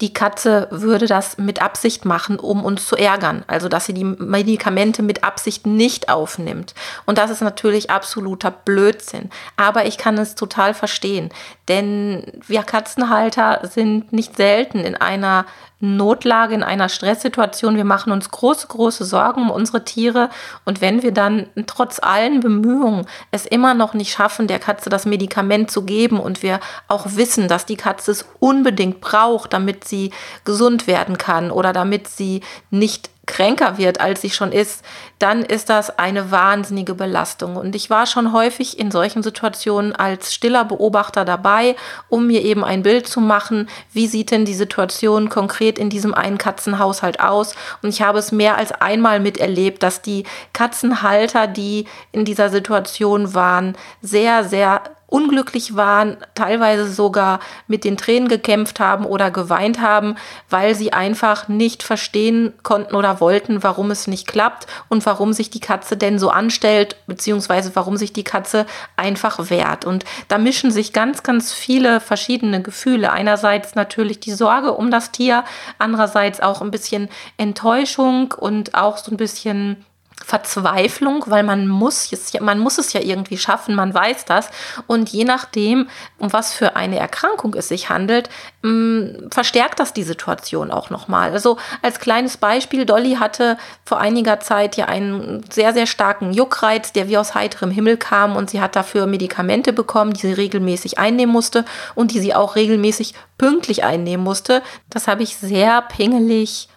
die 0.00 0.12
Katze 0.12 0.68
würde 0.70 1.06
das 1.06 1.38
mit 1.38 1.62
Absicht 1.62 2.04
machen, 2.04 2.38
um 2.38 2.64
uns 2.64 2.86
zu 2.86 2.96
ärgern. 2.96 3.44
Also, 3.46 3.68
dass 3.68 3.86
sie 3.86 3.94
die 3.94 4.04
Medikamente 4.04 5.02
mit 5.02 5.24
Absicht 5.24 5.66
nicht 5.66 6.08
aufnimmt. 6.10 6.74
Und 7.06 7.16
das 7.18 7.30
ist 7.30 7.40
natürlich 7.40 7.90
absoluter 7.90 8.50
Blödsinn. 8.50 9.30
Aber 9.56 9.86
ich 9.86 9.96
kann 9.96 10.18
es 10.18 10.34
total 10.34 10.74
verstehen. 10.74 11.30
Denn 11.68 12.24
wir 12.46 12.62
Katzenhalter 12.62 13.60
sind 13.62 14.12
nicht 14.12 14.36
selten 14.36 14.80
in 14.80 14.96
einer 14.96 15.46
Notlage, 15.80 16.54
in 16.54 16.62
einer 16.62 16.88
Stresssituation. 16.88 17.76
Wir 17.76 17.84
machen 17.84 18.12
uns 18.12 18.30
große, 18.30 18.66
große 18.66 19.04
Sorgen 19.04 19.42
um 19.42 19.50
unsere 19.50 19.84
Tiere. 19.84 20.30
Und 20.64 20.80
wenn 20.80 21.02
wir 21.02 21.12
dann 21.12 21.48
trotz 21.66 21.98
allen 22.00 22.40
Bemühungen 22.40 23.06
es 23.30 23.44
immer 23.44 23.74
noch 23.74 23.92
nicht 23.92 24.12
schaffen, 24.12 24.46
der 24.46 24.58
Katze 24.58 24.88
das 24.88 25.04
Medikament 25.04 25.70
zu 25.70 25.82
geben 25.82 26.18
und 26.18 26.42
wir 26.42 26.60
auch 26.88 27.06
wissen, 27.16 27.46
dass 27.48 27.66
die 27.66 27.76
Katze 27.76 28.12
es 28.12 28.24
unbedingt 28.40 29.00
braucht, 29.00 29.52
damit 29.52 29.84
sie 29.84 30.12
gesund 30.44 30.86
werden 30.86 31.18
kann 31.18 31.50
oder 31.50 31.72
damit 31.74 32.08
sie 32.08 32.40
nicht 32.70 33.10
kränker 33.26 33.76
wird, 33.76 34.00
als 34.00 34.20
sie 34.20 34.30
schon 34.30 34.52
ist, 34.52 34.84
dann 35.18 35.42
ist 35.42 35.68
das 35.68 35.98
eine 35.98 36.30
wahnsinnige 36.30 36.94
Belastung. 36.94 37.56
Und 37.56 37.74
ich 37.74 37.90
war 37.90 38.06
schon 38.06 38.32
häufig 38.32 38.78
in 38.78 38.90
solchen 38.90 39.22
Situationen 39.22 39.94
als 39.94 40.32
stiller 40.32 40.64
Beobachter 40.64 41.24
dabei, 41.24 41.74
um 42.08 42.26
mir 42.26 42.42
eben 42.42 42.64
ein 42.64 42.82
Bild 42.82 43.06
zu 43.06 43.20
machen, 43.20 43.68
wie 43.92 44.06
sieht 44.06 44.30
denn 44.30 44.44
die 44.44 44.54
Situation 44.54 45.28
konkret 45.28 45.78
in 45.78 45.90
diesem 45.90 46.14
einen 46.14 46.38
Katzenhaushalt 46.38 47.20
aus. 47.20 47.54
Und 47.82 47.88
ich 47.88 48.02
habe 48.02 48.18
es 48.18 48.30
mehr 48.30 48.56
als 48.56 48.72
einmal 48.72 49.18
miterlebt, 49.20 49.82
dass 49.82 50.02
die 50.02 50.24
Katzenhalter, 50.52 51.46
die 51.46 51.86
in 52.12 52.24
dieser 52.24 52.48
Situation 52.48 53.34
waren, 53.34 53.76
sehr, 54.02 54.44
sehr 54.44 54.82
unglücklich 55.16 55.76
waren, 55.76 56.18
teilweise 56.34 56.92
sogar 56.92 57.40
mit 57.68 57.84
den 57.84 57.96
Tränen 57.96 58.28
gekämpft 58.28 58.80
haben 58.80 59.06
oder 59.06 59.30
geweint 59.30 59.80
haben, 59.80 60.16
weil 60.50 60.74
sie 60.74 60.92
einfach 60.92 61.48
nicht 61.48 61.82
verstehen 61.82 62.52
konnten 62.62 62.94
oder 62.94 63.18
wollten, 63.18 63.62
warum 63.62 63.90
es 63.90 64.06
nicht 64.08 64.26
klappt 64.26 64.66
und 64.90 65.06
warum 65.06 65.32
sich 65.32 65.48
die 65.48 65.60
Katze 65.60 65.96
denn 65.96 66.18
so 66.18 66.28
anstellt, 66.28 66.96
beziehungsweise 67.06 67.74
warum 67.74 67.96
sich 67.96 68.12
die 68.12 68.24
Katze 68.24 68.66
einfach 68.98 69.48
wehrt. 69.48 69.86
Und 69.86 70.04
da 70.28 70.36
mischen 70.36 70.70
sich 70.70 70.92
ganz, 70.92 71.22
ganz 71.22 71.54
viele 71.54 72.00
verschiedene 72.00 72.60
Gefühle. 72.60 73.10
Einerseits 73.10 73.74
natürlich 73.74 74.20
die 74.20 74.32
Sorge 74.32 74.74
um 74.74 74.90
das 74.90 75.12
Tier, 75.12 75.44
andererseits 75.78 76.40
auch 76.40 76.60
ein 76.60 76.70
bisschen 76.70 77.08
Enttäuschung 77.38 78.34
und 78.36 78.74
auch 78.74 78.98
so 78.98 79.10
ein 79.10 79.16
bisschen 79.16 79.85
Verzweiflung, 80.24 81.24
weil 81.26 81.42
man 81.42 81.68
muss, 81.68 82.10
es 82.10 82.32
ja, 82.32 82.42
man 82.42 82.58
muss 82.58 82.78
es 82.78 82.92
ja 82.94 83.00
irgendwie 83.00 83.36
schaffen, 83.36 83.74
man 83.74 83.92
weiß 83.92 84.24
das. 84.24 84.50
Und 84.86 85.10
je 85.10 85.24
nachdem, 85.24 85.88
um 86.18 86.32
was 86.32 86.52
für 86.54 86.74
eine 86.74 86.98
Erkrankung 86.98 87.54
es 87.54 87.68
sich 87.68 87.90
handelt, 87.90 88.30
mh, 88.62 88.70
mm, 88.70 89.30
verstärkt 89.30 89.78
das 89.78 89.92
die 89.92 90.02
Situation 90.02 90.70
auch 90.70 90.88
nochmal. 90.90 91.32
Also 91.32 91.58
als 91.82 92.00
kleines 92.00 92.38
Beispiel, 92.38 92.86
Dolly 92.86 93.16
hatte 93.16 93.58
vor 93.84 94.00
einiger 94.00 94.40
Zeit 94.40 94.76
ja 94.76 94.86
einen 94.86 95.44
sehr, 95.50 95.74
sehr 95.74 95.86
starken 95.86 96.32
Juckreiz, 96.32 96.92
der 96.92 97.08
wie 97.08 97.18
aus 97.18 97.34
heiterem 97.34 97.70
Himmel 97.70 97.98
kam 97.98 98.36
und 98.36 98.48
sie 98.50 98.60
hat 98.60 98.74
dafür 98.74 99.06
Medikamente 99.06 99.72
bekommen, 99.72 100.14
die 100.14 100.28
sie 100.28 100.32
regelmäßig 100.32 100.98
einnehmen 100.98 101.32
musste 101.32 101.64
und 101.94 102.12
die 102.12 102.20
sie 102.20 102.34
auch 102.34 102.56
regelmäßig 102.56 103.14
pünktlich 103.36 103.84
einnehmen 103.84 104.24
musste. 104.24 104.62
Das 104.88 105.08
habe 105.08 105.22
ich 105.22 105.36
sehr 105.36 105.82
pingelig 105.82 106.68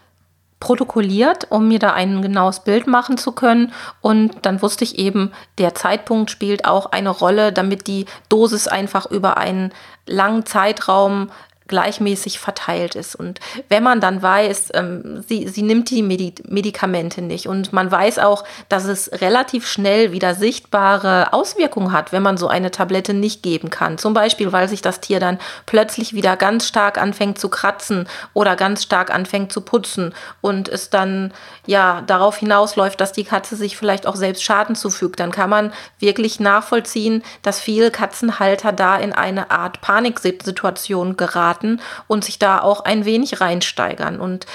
protokolliert, 0.59 1.47
um 1.51 1.67
mir 1.67 1.79
da 1.79 1.93
ein 1.93 2.21
genaues 2.21 2.61
Bild 2.61 2.87
machen 2.87 3.17
zu 3.17 3.31
können. 3.31 3.71
Und 4.01 4.45
dann 4.45 4.61
wusste 4.61 4.83
ich 4.83 4.99
eben, 4.99 5.31
der 5.57 5.73
Zeitpunkt 5.75 6.31
spielt 6.31 6.65
auch 6.65 6.87
eine 6.87 7.09
Rolle, 7.09 7.53
damit 7.53 7.87
die 7.87 8.05
Dosis 8.27 8.67
einfach 8.67 9.05
über 9.05 9.37
einen 9.37 9.71
langen 10.05 10.45
Zeitraum 10.45 11.29
gleichmäßig 11.69 12.39
verteilt 12.39 12.95
ist. 12.95 13.15
Und 13.15 13.39
wenn 13.69 13.83
man 13.83 14.01
dann 14.01 14.21
weiß, 14.21 14.71
ähm, 14.73 15.23
sie, 15.25 15.47
sie 15.47 15.61
nimmt 15.61 15.89
die 15.89 16.03
Medi 16.03 16.35
Medikamente 16.47 17.21
nicht 17.21 17.47
und 17.47 17.71
man 17.71 17.89
weiß 17.89 18.19
auch, 18.19 18.43
dass 18.67 18.85
es 18.85 19.09
relativ 19.21 19.67
schnell 19.67 20.11
wieder 20.11 20.35
sichtbare 20.35 21.31
Auswirkungen 21.31 21.93
hat, 21.93 22.11
wenn 22.11 22.23
man 22.23 22.37
so 22.37 22.47
eine 22.47 22.71
Tablette 22.71 23.13
nicht 23.13 23.43
geben 23.43 23.69
kann. 23.69 23.97
Zum 23.97 24.13
Beispiel, 24.13 24.51
weil 24.51 24.67
sich 24.67 24.81
das 24.81 24.99
Tier 24.99 25.19
dann 25.19 25.39
plötzlich 25.65 26.13
wieder 26.13 26.35
ganz 26.35 26.67
stark 26.67 26.97
anfängt 26.97 27.39
zu 27.39 27.49
kratzen 27.49 28.07
oder 28.33 28.55
ganz 28.55 28.83
stark 28.83 29.13
anfängt 29.13 29.51
zu 29.53 29.61
putzen 29.61 30.13
und 30.41 30.67
es 30.67 30.89
dann 30.89 31.33
ja 31.65 32.01
darauf 32.01 32.37
hinausläuft, 32.37 32.99
dass 32.99 33.13
die 33.13 33.23
Katze 33.23 33.55
sich 33.55 33.77
vielleicht 33.77 34.07
auch 34.07 34.15
selbst 34.15 34.43
Schaden 34.43 34.75
zufügt, 34.75 35.19
dann 35.19 35.31
kann 35.31 35.49
man 35.49 35.71
wirklich 35.99 36.39
nachvollziehen, 36.39 37.23
dass 37.43 37.59
viele 37.59 37.91
Katzenhalter 37.91 38.71
da 38.71 38.97
in 38.97 39.13
eine 39.13 39.51
Art 39.51 39.81
Paniksituation 39.81 41.17
geraten 41.17 41.58
und 42.07 42.23
sich 42.23 42.39
da 42.39 42.61
auch 42.61 42.85
ein 42.85 43.05
wenig 43.05 43.41
reinsteigern. 43.41 44.19
Und 44.19 44.45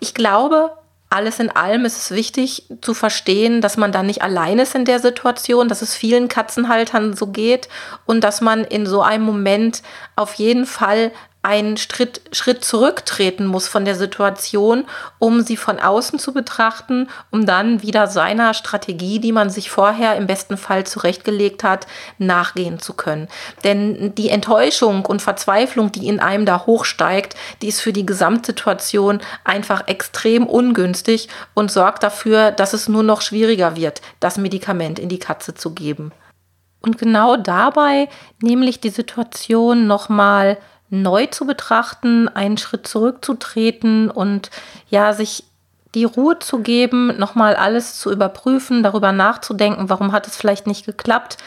ich 0.00 0.14
glaube, 0.14 0.72
alles 1.10 1.38
in 1.38 1.50
allem 1.50 1.86
ist 1.86 1.96
es 1.96 2.10
wichtig 2.10 2.64
zu 2.82 2.92
verstehen, 2.92 3.62
dass 3.62 3.78
man 3.78 3.92
da 3.92 4.02
nicht 4.02 4.22
allein 4.22 4.58
ist 4.58 4.74
in 4.74 4.84
der 4.84 4.98
Situation, 4.98 5.68
dass 5.68 5.80
es 5.80 5.94
vielen 5.94 6.28
Katzenhaltern 6.28 7.16
so 7.16 7.28
geht 7.28 7.68
und 8.04 8.22
dass 8.22 8.42
man 8.42 8.64
in 8.64 8.84
so 8.84 9.00
einem 9.00 9.24
Moment 9.24 9.82
auf 10.16 10.34
jeden 10.34 10.66
Fall 10.66 11.12
einen 11.42 11.76
Schritt, 11.76 12.20
Schritt 12.32 12.64
zurücktreten 12.64 13.46
muss 13.46 13.68
von 13.68 13.84
der 13.84 13.94
Situation, 13.94 14.84
um 15.18 15.40
sie 15.40 15.56
von 15.56 15.78
außen 15.78 16.18
zu 16.18 16.32
betrachten, 16.34 17.08
um 17.30 17.46
dann 17.46 17.82
wieder 17.82 18.08
seiner 18.08 18.54
Strategie, 18.54 19.20
die 19.20 19.32
man 19.32 19.48
sich 19.48 19.70
vorher 19.70 20.16
im 20.16 20.26
besten 20.26 20.56
Fall 20.56 20.84
zurechtgelegt 20.84 21.62
hat, 21.62 21.86
nachgehen 22.18 22.80
zu 22.80 22.92
können. 22.92 23.28
Denn 23.62 24.14
die 24.16 24.30
Enttäuschung 24.30 25.06
und 25.06 25.22
Verzweiflung, 25.22 25.92
die 25.92 26.08
in 26.08 26.18
einem 26.18 26.44
da 26.44 26.66
hochsteigt, 26.66 27.36
die 27.62 27.68
ist 27.68 27.80
für 27.80 27.92
die 27.92 28.06
Gesamtsituation 28.06 29.20
einfach 29.44 29.86
extrem 29.86 30.46
ungünstig 30.46 31.28
und 31.54 31.70
sorgt 31.70 32.02
dafür, 32.02 32.50
dass 32.50 32.72
es 32.72 32.88
nur 32.88 33.04
noch 33.04 33.22
schwieriger 33.22 33.76
wird, 33.76 34.02
das 34.18 34.38
Medikament 34.38 34.98
in 34.98 35.08
die 35.08 35.20
Katze 35.20 35.54
zu 35.54 35.72
geben. 35.72 36.12
Und 36.80 36.98
genau 36.98 37.36
dabei 37.36 38.08
nämlich 38.40 38.80
die 38.80 38.90
Situation 38.90 39.86
nochmal 39.86 40.58
neu 40.90 41.26
zu 41.26 41.46
betrachten, 41.46 42.28
einen 42.28 42.58
Schritt 42.58 42.86
zurückzutreten 42.86 44.10
und 44.10 44.50
ja, 44.88 45.12
sich 45.12 45.44
die 45.94 46.04
Ruhe 46.04 46.38
zu 46.38 46.58
geben, 46.58 47.16
nochmal 47.18 47.56
alles 47.56 47.98
zu 47.98 48.12
überprüfen, 48.12 48.82
darüber 48.82 49.12
nachzudenken, 49.12 49.88
warum 49.88 50.12
hat 50.12 50.26
es 50.26 50.36
vielleicht 50.36 50.66
nicht 50.66 50.84
geklappt, 50.84 51.38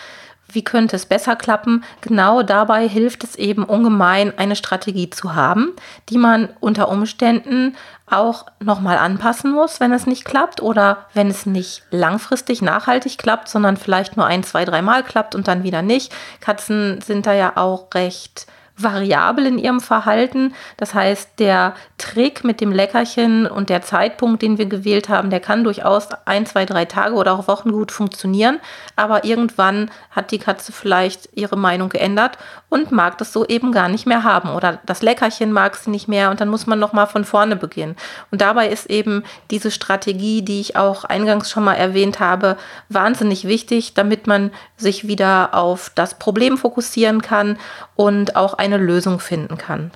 wie 0.53 0.63
könnte 0.63 0.95
es 0.95 1.05
besser 1.05 1.36
klappen. 1.36 1.83
Genau 2.01 2.43
dabei 2.43 2.88
hilft 2.88 3.24
es 3.24 3.36
eben 3.36 3.63
ungemein, 3.63 4.38
eine 4.38 4.55
Strategie 4.55 5.10
zu 5.10 5.36
haben, 5.36 5.74
die 6.10 6.17
man 6.17 6.50
unter 6.60 6.89
Umständen 6.89 7.77
auch 8.10 8.45
nochmal 8.60 8.98
anpassen 8.98 9.51
muss, 9.51 9.79
wenn 9.79 9.93
es 9.93 10.05
nicht 10.05 10.25
klappt 10.25 10.62
oder 10.62 11.05
wenn 11.13 11.29
es 11.29 11.45
nicht 11.45 11.83
langfristig 11.91 12.62
nachhaltig 12.62 13.17
klappt, 13.17 13.48
sondern 13.48 13.77
vielleicht 13.77 14.17
nur 14.17 14.25
ein, 14.25 14.43
zwei, 14.43 14.65
dreimal 14.65 15.03
klappt 15.03 15.36
und 15.36 15.48
dann 15.48 15.63
wieder 15.63 15.81
nicht. 15.81 16.13
Katzen 16.41 17.00
sind 17.01 17.25
da 17.25 17.33
ja 17.33 17.53
auch 17.55 17.88
recht 17.93 18.48
variabel 18.83 19.45
in 19.45 19.57
ihrem 19.57 19.79
Verhalten. 19.79 20.53
Das 20.77 20.93
heißt, 20.93 21.39
der 21.39 21.73
Trick 21.97 22.43
mit 22.43 22.61
dem 22.61 22.71
Leckerchen 22.71 23.45
und 23.45 23.69
der 23.69 23.81
Zeitpunkt, 23.81 24.41
den 24.41 24.57
wir 24.57 24.65
gewählt 24.65 25.09
haben, 25.09 25.29
der 25.29 25.39
kann 25.39 25.63
durchaus 25.63 26.09
ein, 26.25 26.45
zwei, 26.45 26.65
drei 26.65 26.85
Tage 26.85 27.15
oder 27.15 27.33
auch 27.33 27.47
Wochen 27.47 27.71
gut 27.71 27.91
funktionieren. 27.91 28.59
Aber 28.95 29.23
irgendwann 29.23 29.91
hat 30.11 30.31
die 30.31 30.39
Katze 30.39 30.71
vielleicht 30.71 31.29
ihre 31.33 31.57
Meinung 31.57 31.89
geändert 31.89 32.38
und 32.69 32.91
mag 32.91 33.17
das 33.17 33.33
so 33.33 33.45
eben 33.45 33.71
gar 33.71 33.89
nicht 33.89 34.05
mehr 34.05 34.23
haben. 34.23 34.50
Oder 34.50 34.79
das 34.85 35.01
Leckerchen 35.01 35.51
mag 35.51 35.75
sie 35.75 35.89
nicht 35.89 36.07
mehr 36.07 36.31
und 36.31 36.41
dann 36.41 36.50
muss 36.50 36.67
man 36.67 36.79
nochmal 36.79 37.07
von 37.07 37.25
vorne 37.25 37.55
beginnen. 37.55 37.95
Und 38.31 38.41
dabei 38.41 38.69
ist 38.69 38.89
eben 38.89 39.23
diese 39.50 39.71
Strategie, 39.71 40.41
die 40.41 40.61
ich 40.61 40.75
auch 40.75 41.03
eingangs 41.03 41.50
schon 41.50 41.63
mal 41.63 41.73
erwähnt 41.73 42.19
habe, 42.19 42.57
wahnsinnig 42.89 43.45
wichtig, 43.45 43.93
damit 43.93 44.27
man 44.27 44.51
sich 44.77 45.08
wieder 45.08 45.53
auf 45.53 45.91
das 45.95 46.17
Problem 46.17 46.58
fokussieren 46.58 47.21
kann 47.21 47.58
und 47.95 48.36
auch 48.36 48.56
eine 48.73 48.84
Lösung 48.84 49.19
finden 49.19 49.57
kann. 49.57 49.91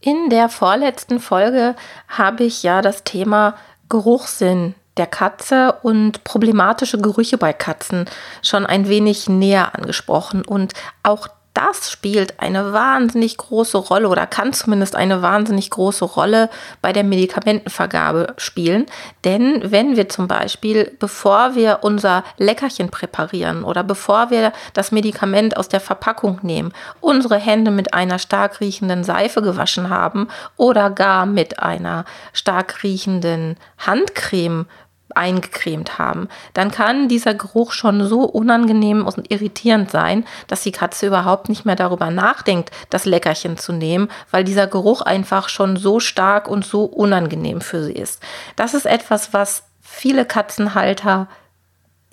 In 0.00 0.28
der 0.28 0.48
vorletzten 0.48 1.20
Folge 1.20 1.74
habe 2.08 2.44
ich 2.44 2.62
ja 2.62 2.82
das 2.82 3.04
Thema 3.04 3.54
Geruchssinn 3.88 4.74
der 4.96 5.06
Katze 5.06 5.72
und 5.82 6.24
problematische 6.24 6.98
Gerüche 6.98 7.38
bei 7.38 7.52
Katzen 7.52 8.04
schon 8.42 8.64
ein 8.66 8.88
wenig 8.88 9.28
näher 9.28 9.74
angesprochen. 9.74 10.44
Und 10.44 10.72
auch 11.02 11.28
das 11.54 11.90
spielt 11.90 12.40
eine 12.40 12.72
wahnsinnig 12.72 13.36
große 13.36 13.78
Rolle 13.78 14.08
oder 14.08 14.26
kann 14.26 14.52
zumindest 14.52 14.96
eine 14.96 15.22
wahnsinnig 15.22 15.70
große 15.70 16.04
Rolle 16.04 16.50
bei 16.82 16.92
der 16.92 17.04
Medikamentenvergabe 17.04 18.34
spielen. 18.36 18.86
Denn 19.24 19.62
wenn 19.70 19.96
wir 19.96 20.08
zum 20.08 20.26
Beispiel, 20.26 20.96
bevor 20.98 21.54
wir 21.54 21.78
unser 21.82 22.24
Leckerchen 22.38 22.90
präparieren 22.90 23.62
oder 23.62 23.84
bevor 23.84 24.30
wir 24.30 24.52
das 24.72 24.90
Medikament 24.90 25.56
aus 25.56 25.68
der 25.68 25.80
Verpackung 25.80 26.40
nehmen, 26.42 26.72
unsere 27.00 27.36
Hände 27.36 27.70
mit 27.70 27.94
einer 27.94 28.18
stark 28.18 28.60
riechenden 28.60 29.04
Seife 29.04 29.40
gewaschen 29.40 29.90
haben 29.90 30.28
oder 30.56 30.90
gar 30.90 31.24
mit 31.24 31.60
einer 31.60 32.04
stark 32.32 32.82
riechenden 32.82 33.56
Handcreme 33.78 34.66
eingecremt 35.16 35.98
haben, 35.98 36.28
dann 36.52 36.70
kann 36.70 37.08
dieser 37.08 37.34
Geruch 37.34 37.72
schon 37.72 38.06
so 38.06 38.22
unangenehm 38.22 39.06
und 39.06 39.30
irritierend 39.30 39.90
sein, 39.90 40.24
dass 40.46 40.62
die 40.62 40.72
Katze 40.72 41.06
überhaupt 41.06 41.48
nicht 41.48 41.64
mehr 41.64 41.76
darüber 41.76 42.10
nachdenkt, 42.10 42.70
das 42.90 43.04
Leckerchen 43.04 43.56
zu 43.56 43.72
nehmen, 43.72 44.08
weil 44.30 44.44
dieser 44.44 44.66
Geruch 44.66 45.02
einfach 45.02 45.48
schon 45.48 45.76
so 45.76 46.00
stark 46.00 46.48
und 46.48 46.64
so 46.64 46.84
unangenehm 46.84 47.60
für 47.60 47.82
sie 47.82 47.92
ist. 47.92 48.22
Das 48.56 48.74
ist 48.74 48.86
etwas, 48.86 49.32
was 49.32 49.64
viele 49.80 50.24
Katzenhalter 50.24 51.28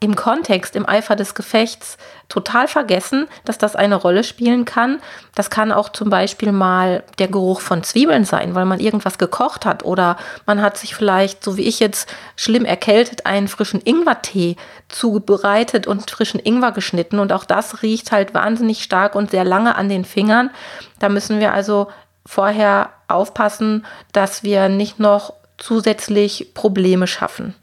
im 0.03 0.15
Kontext, 0.15 0.75
im 0.75 0.89
Eifer 0.89 1.15
des 1.15 1.35
Gefechts 1.35 1.97
total 2.27 2.67
vergessen, 2.67 3.27
dass 3.45 3.59
das 3.59 3.75
eine 3.75 3.95
Rolle 3.95 4.23
spielen 4.23 4.65
kann. 4.65 4.99
Das 5.35 5.51
kann 5.51 5.71
auch 5.71 5.89
zum 5.89 6.09
Beispiel 6.09 6.51
mal 6.51 7.03
der 7.19 7.27
Geruch 7.27 7.61
von 7.61 7.83
Zwiebeln 7.83 8.25
sein, 8.25 8.55
weil 8.55 8.65
man 8.65 8.79
irgendwas 8.79 9.19
gekocht 9.19 9.63
hat 9.63 9.85
oder 9.85 10.17
man 10.47 10.59
hat 10.59 10.77
sich 10.77 10.95
vielleicht, 10.95 11.43
so 11.43 11.55
wie 11.55 11.67
ich 11.67 11.79
jetzt, 11.79 12.11
schlimm 12.35 12.65
erkältet, 12.65 13.27
einen 13.27 13.47
frischen 13.47 13.79
Ingwertee 13.79 14.55
zubereitet 14.89 15.85
und 15.85 16.09
frischen 16.09 16.39
Ingwer 16.39 16.71
geschnitten 16.71 17.19
und 17.19 17.31
auch 17.31 17.45
das 17.45 17.83
riecht 17.83 18.11
halt 18.11 18.33
wahnsinnig 18.33 18.81
stark 18.81 19.13
und 19.13 19.29
sehr 19.29 19.45
lange 19.45 19.75
an 19.75 19.87
den 19.87 20.03
Fingern. 20.03 20.49
Da 20.97 21.09
müssen 21.09 21.39
wir 21.39 21.53
also 21.53 21.89
vorher 22.25 22.89
aufpassen, 23.07 23.85
dass 24.13 24.41
wir 24.41 24.67
nicht 24.67 24.99
noch 24.99 25.33
zusätzlich 25.59 26.55
Probleme 26.55 27.05
schaffen. 27.05 27.53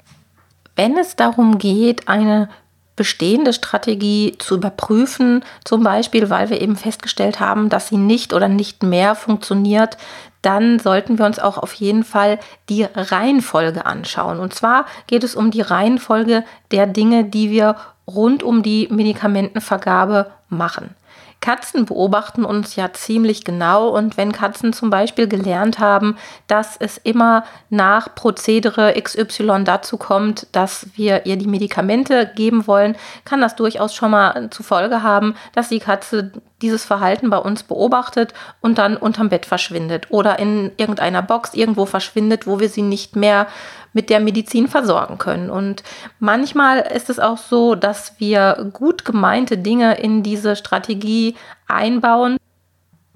Wenn 0.78 0.96
es 0.96 1.16
darum 1.16 1.58
geht, 1.58 2.06
eine 2.06 2.48
bestehende 2.94 3.52
Strategie 3.52 4.36
zu 4.38 4.54
überprüfen, 4.54 5.44
zum 5.64 5.82
Beispiel 5.82 6.30
weil 6.30 6.50
wir 6.50 6.60
eben 6.60 6.76
festgestellt 6.76 7.40
haben, 7.40 7.68
dass 7.68 7.88
sie 7.88 7.96
nicht 7.96 8.32
oder 8.32 8.46
nicht 8.46 8.84
mehr 8.84 9.16
funktioniert, 9.16 9.96
dann 10.40 10.78
sollten 10.78 11.18
wir 11.18 11.26
uns 11.26 11.40
auch 11.40 11.58
auf 11.58 11.74
jeden 11.74 12.04
Fall 12.04 12.38
die 12.68 12.84
Reihenfolge 12.84 13.86
anschauen. 13.86 14.38
Und 14.38 14.54
zwar 14.54 14.86
geht 15.08 15.24
es 15.24 15.34
um 15.34 15.50
die 15.50 15.62
Reihenfolge 15.62 16.44
der 16.70 16.86
Dinge, 16.86 17.24
die 17.24 17.50
wir 17.50 17.74
rund 18.06 18.44
um 18.44 18.62
die 18.62 18.86
Medikamentenvergabe 18.88 20.30
machen. 20.48 20.94
Katzen 21.40 21.86
beobachten 21.86 22.44
uns 22.44 22.76
ja 22.76 22.92
ziemlich 22.92 23.44
genau. 23.44 23.88
Und 23.88 24.16
wenn 24.16 24.32
Katzen 24.32 24.72
zum 24.72 24.90
Beispiel 24.90 25.28
gelernt 25.28 25.78
haben, 25.78 26.16
dass 26.46 26.76
es 26.76 26.98
immer 26.98 27.44
nach 27.70 28.14
Prozedere 28.14 29.00
XY 29.00 29.62
dazu 29.64 29.96
kommt, 29.96 30.46
dass 30.52 30.88
wir 30.96 31.26
ihr 31.26 31.36
die 31.36 31.46
Medikamente 31.46 32.30
geben 32.34 32.66
wollen, 32.66 32.96
kann 33.24 33.40
das 33.40 33.56
durchaus 33.56 33.94
schon 33.94 34.10
mal 34.10 34.50
zur 34.50 34.66
Folge 34.66 35.02
haben, 35.02 35.34
dass 35.54 35.68
die 35.68 35.78
Katze 35.78 36.32
dieses 36.62 36.84
Verhalten 36.84 37.30
bei 37.30 37.38
uns 37.38 37.62
beobachtet 37.62 38.34
und 38.60 38.78
dann 38.78 38.96
unterm 38.96 39.28
Bett 39.28 39.46
verschwindet 39.46 40.06
oder 40.10 40.38
in 40.38 40.72
irgendeiner 40.76 41.22
Box 41.22 41.54
irgendwo 41.54 41.86
verschwindet, 41.86 42.46
wo 42.46 42.60
wir 42.60 42.68
sie 42.68 42.82
nicht 42.82 43.16
mehr 43.16 43.46
mit 43.92 44.10
der 44.10 44.20
Medizin 44.20 44.68
versorgen 44.68 45.18
können. 45.18 45.50
Und 45.50 45.82
manchmal 46.18 46.78
ist 46.78 47.10
es 47.10 47.18
auch 47.18 47.38
so, 47.38 47.74
dass 47.74 48.18
wir 48.18 48.70
gut 48.72 49.04
gemeinte 49.04 49.58
Dinge 49.58 49.98
in 49.98 50.22
diese 50.22 50.56
Strategie 50.56 51.36
einbauen. 51.66 52.36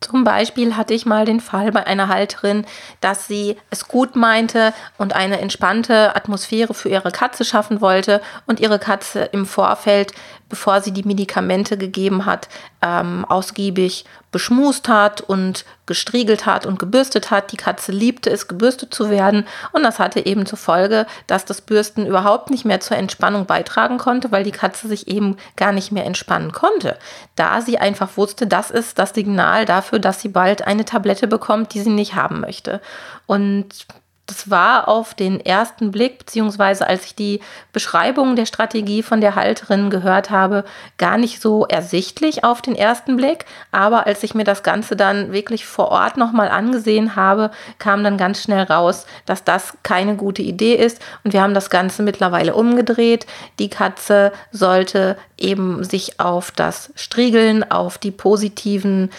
Zum 0.00 0.24
Beispiel 0.24 0.76
hatte 0.76 0.94
ich 0.94 1.06
mal 1.06 1.24
den 1.24 1.38
Fall 1.38 1.70
bei 1.70 1.86
einer 1.86 2.08
Halterin, 2.08 2.66
dass 3.00 3.28
sie 3.28 3.56
es 3.70 3.86
gut 3.86 4.16
meinte 4.16 4.74
und 4.98 5.14
eine 5.14 5.40
entspannte 5.40 6.16
Atmosphäre 6.16 6.74
für 6.74 6.88
ihre 6.88 7.12
Katze 7.12 7.44
schaffen 7.44 7.80
wollte 7.80 8.20
und 8.46 8.58
ihre 8.58 8.80
Katze 8.80 9.20
im 9.20 9.46
Vorfeld 9.46 10.12
bevor 10.52 10.82
sie 10.82 10.92
die 10.92 11.02
Medikamente 11.02 11.78
gegeben 11.78 12.26
hat, 12.26 12.50
ähm, 12.82 13.24
ausgiebig 13.26 14.04
beschmust 14.32 14.86
hat 14.86 15.22
und 15.22 15.64
gestriegelt 15.86 16.44
hat 16.44 16.66
und 16.66 16.78
gebürstet 16.78 17.30
hat. 17.30 17.52
Die 17.52 17.56
Katze 17.56 17.90
liebte 17.90 18.28
es, 18.28 18.48
gebürstet 18.48 18.92
zu 18.92 19.08
werden. 19.08 19.46
Und 19.72 19.82
das 19.82 19.98
hatte 19.98 20.26
eben 20.26 20.44
zur 20.44 20.58
Folge, 20.58 21.06
dass 21.26 21.46
das 21.46 21.62
Bürsten 21.62 22.04
überhaupt 22.04 22.50
nicht 22.50 22.66
mehr 22.66 22.80
zur 22.80 22.98
Entspannung 22.98 23.46
beitragen 23.46 23.96
konnte, 23.96 24.30
weil 24.30 24.44
die 24.44 24.50
Katze 24.50 24.88
sich 24.88 25.08
eben 25.08 25.38
gar 25.56 25.72
nicht 25.72 25.90
mehr 25.90 26.04
entspannen 26.04 26.52
konnte. 26.52 26.98
Da 27.34 27.62
sie 27.62 27.78
einfach 27.78 28.18
wusste, 28.18 28.46
das 28.46 28.70
ist 28.70 28.98
das 28.98 29.14
Signal 29.14 29.64
dafür, 29.64 30.00
dass 30.00 30.20
sie 30.20 30.28
bald 30.28 30.66
eine 30.66 30.84
Tablette 30.84 31.28
bekommt, 31.28 31.72
die 31.72 31.80
sie 31.80 31.88
nicht 31.88 32.14
haben 32.14 32.40
möchte. 32.40 32.82
Und 33.24 33.86
das 34.32 34.48
war 34.48 34.88
auf 34.88 35.12
den 35.12 35.44
ersten 35.44 35.90
Blick, 35.90 36.20
beziehungsweise 36.20 36.86
als 36.86 37.04
ich 37.04 37.14
die 37.14 37.40
Beschreibung 37.74 38.34
der 38.34 38.46
Strategie 38.46 39.02
von 39.02 39.20
der 39.20 39.34
Halterin 39.34 39.90
gehört 39.90 40.30
habe, 40.30 40.64
gar 40.96 41.18
nicht 41.18 41.42
so 41.42 41.66
ersichtlich 41.66 42.42
auf 42.42 42.62
den 42.62 42.74
ersten 42.74 43.18
Blick. 43.18 43.44
Aber 43.72 44.06
als 44.06 44.22
ich 44.22 44.34
mir 44.34 44.44
das 44.44 44.62
Ganze 44.62 44.96
dann 44.96 45.32
wirklich 45.32 45.66
vor 45.66 45.90
Ort 45.90 46.16
nochmal 46.16 46.48
angesehen 46.48 47.14
habe, 47.14 47.50
kam 47.78 48.02
dann 48.02 48.16
ganz 48.16 48.42
schnell 48.42 48.62
raus, 48.62 49.04
dass 49.26 49.44
das 49.44 49.76
keine 49.82 50.16
gute 50.16 50.40
Idee 50.40 50.76
ist. 50.76 51.02
Und 51.24 51.34
wir 51.34 51.42
haben 51.42 51.52
das 51.52 51.68
Ganze 51.68 52.02
mittlerweile 52.02 52.54
umgedreht. 52.54 53.26
Die 53.58 53.68
Katze 53.68 54.32
sollte 54.50 55.18
eben 55.36 55.84
sich 55.84 56.20
auf 56.20 56.52
das 56.52 56.90
Striegeln, 56.94 57.70
auf 57.70 57.98
die 57.98 58.12
positiven 58.12 59.10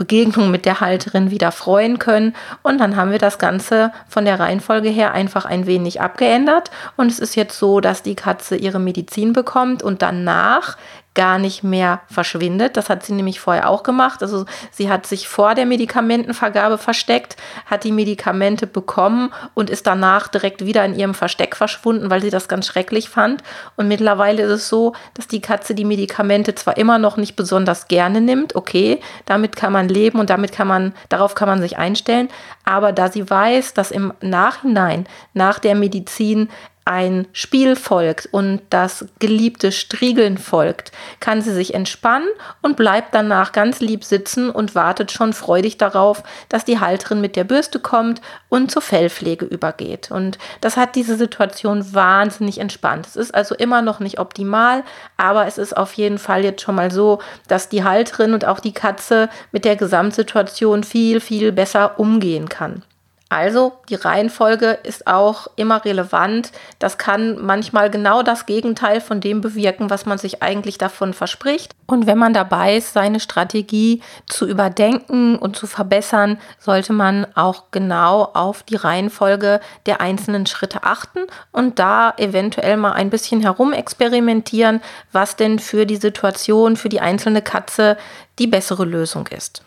Begegnung 0.00 0.50
mit 0.50 0.64
der 0.64 0.80
Halterin 0.80 1.30
wieder 1.30 1.52
freuen 1.52 1.98
können. 1.98 2.34
Und 2.62 2.78
dann 2.78 2.96
haben 2.96 3.10
wir 3.10 3.18
das 3.18 3.38
Ganze 3.38 3.92
von 4.08 4.24
der 4.24 4.40
Reihenfolge 4.40 4.88
her 4.88 5.12
einfach 5.12 5.44
ein 5.44 5.66
wenig 5.66 6.00
abgeändert. 6.00 6.70
Und 6.96 7.12
es 7.12 7.18
ist 7.18 7.34
jetzt 7.34 7.58
so, 7.58 7.80
dass 7.80 8.02
die 8.02 8.14
Katze 8.14 8.56
ihre 8.56 8.80
Medizin 8.80 9.34
bekommt 9.34 9.82
und 9.82 10.00
danach 10.00 10.78
gar 11.14 11.38
nicht 11.38 11.64
mehr 11.64 12.00
verschwindet. 12.08 12.76
Das 12.76 12.88
hat 12.88 13.04
sie 13.04 13.12
nämlich 13.12 13.40
vorher 13.40 13.68
auch 13.68 13.82
gemacht. 13.82 14.22
Also 14.22 14.46
sie 14.70 14.88
hat 14.88 15.06
sich 15.06 15.28
vor 15.28 15.54
der 15.54 15.66
Medikamentenvergabe 15.66 16.78
versteckt, 16.78 17.36
hat 17.66 17.82
die 17.82 17.90
Medikamente 17.90 18.66
bekommen 18.68 19.32
und 19.54 19.70
ist 19.70 19.88
danach 19.88 20.28
direkt 20.28 20.64
wieder 20.64 20.84
in 20.84 20.94
ihrem 20.94 21.14
Versteck 21.14 21.56
verschwunden, 21.56 22.10
weil 22.10 22.22
sie 22.22 22.30
das 22.30 22.46
ganz 22.46 22.66
schrecklich 22.66 23.08
fand. 23.08 23.42
Und 23.76 23.88
mittlerweile 23.88 24.42
ist 24.42 24.50
es 24.50 24.68
so, 24.68 24.94
dass 25.14 25.26
die 25.26 25.40
Katze 25.40 25.74
die 25.74 25.84
Medikamente 25.84 26.54
zwar 26.54 26.76
immer 26.76 26.98
noch 26.98 27.16
nicht 27.16 27.34
besonders 27.34 27.88
gerne 27.88 28.20
nimmt, 28.20 28.54
okay, 28.54 29.00
damit 29.26 29.56
kann 29.56 29.72
man 29.72 29.88
leben 29.88 30.20
und 30.20 30.30
damit 30.30 30.52
kann 30.52 30.68
man, 30.68 30.94
darauf 31.08 31.34
kann 31.34 31.48
man 31.48 31.60
sich 31.60 31.76
einstellen. 31.76 32.28
Aber 32.64 32.92
da 32.92 33.10
sie 33.10 33.28
weiß, 33.28 33.74
dass 33.74 33.90
im 33.90 34.12
Nachhinein, 34.20 35.08
nach 35.34 35.58
der 35.58 35.74
Medizin 35.74 36.48
ein 36.84 37.26
Spiel 37.32 37.76
folgt 37.76 38.28
und 38.32 38.62
das 38.70 39.06
geliebte 39.18 39.70
Striegeln 39.70 40.38
folgt, 40.38 40.92
kann 41.20 41.42
sie 41.42 41.52
sich 41.52 41.74
entspannen 41.74 42.28
und 42.62 42.76
bleibt 42.76 43.14
danach 43.14 43.52
ganz 43.52 43.80
lieb 43.80 44.02
sitzen 44.02 44.50
und 44.50 44.74
wartet 44.74 45.12
schon 45.12 45.32
freudig 45.32 45.78
darauf, 45.78 46.22
dass 46.48 46.64
die 46.64 46.80
Halterin 46.80 47.20
mit 47.20 47.36
der 47.36 47.44
Bürste 47.44 47.80
kommt 47.80 48.20
und 48.48 48.70
zur 48.70 48.82
Fellpflege 48.82 49.44
übergeht. 49.44 50.10
Und 50.10 50.38
das 50.60 50.76
hat 50.76 50.96
diese 50.96 51.16
Situation 51.16 51.94
wahnsinnig 51.94 52.58
entspannt. 52.58 53.06
Es 53.06 53.16
ist 53.16 53.34
also 53.34 53.54
immer 53.54 53.82
noch 53.82 54.00
nicht 54.00 54.18
optimal, 54.18 54.82
aber 55.16 55.46
es 55.46 55.58
ist 55.58 55.76
auf 55.76 55.92
jeden 55.92 56.18
Fall 56.18 56.44
jetzt 56.44 56.62
schon 56.62 56.74
mal 56.74 56.90
so, 56.90 57.20
dass 57.46 57.68
die 57.68 57.84
Halterin 57.84 58.32
und 58.32 58.46
auch 58.46 58.58
die 58.58 58.74
Katze 58.74 59.28
mit 59.52 59.64
der 59.64 59.76
Gesamtsituation 59.76 60.82
viel, 60.82 61.20
viel 61.20 61.52
besser 61.52 62.00
umgehen 62.00 62.48
kann. 62.48 62.82
Also 63.30 63.74
die 63.88 63.94
Reihenfolge 63.94 64.80
ist 64.82 65.06
auch 65.06 65.46
immer 65.54 65.84
relevant. 65.84 66.50
Das 66.80 66.98
kann 66.98 67.38
manchmal 67.40 67.88
genau 67.88 68.24
das 68.24 68.44
Gegenteil 68.44 69.00
von 69.00 69.20
dem 69.20 69.40
bewirken, 69.40 69.88
was 69.88 70.04
man 70.04 70.18
sich 70.18 70.42
eigentlich 70.42 70.78
davon 70.78 71.14
verspricht. 71.14 71.72
Und 71.86 72.08
wenn 72.08 72.18
man 72.18 72.34
dabei 72.34 72.76
ist, 72.76 72.92
seine 72.92 73.20
Strategie 73.20 74.02
zu 74.26 74.48
überdenken 74.48 75.36
und 75.36 75.54
zu 75.54 75.68
verbessern, 75.68 76.38
sollte 76.58 76.92
man 76.92 77.24
auch 77.36 77.66
genau 77.70 78.24
auf 78.34 78.64
die 78.64 78.74
Reihenfolge 78.74 79.60
der 79.86 80.00
einzelnen 80.00 80.46
Schritte 80.46 80.82
achten 80.82 81.20
und 81.52 81.78
da 81.78 82.12
eventuell 82.16 82.76
mal 82.76 82.94
ein 82.94 83.10
bisschen 83.10 83.42
herumexperimentieren, 83.42 84.80
was 85.12 85.36
denn 85.36 85.60
für 85.60 85.86
die 85.86 85.96
Situation, 85.96 86.76
für 86.76 86.88
die 86.88 87.00
einzelne 87.00 87.42
Katze 87.42 87.96
die 88.40 88.48
bessere 88.48 88.84
Lösung 88.84 89.28
ist. 89.28 89.62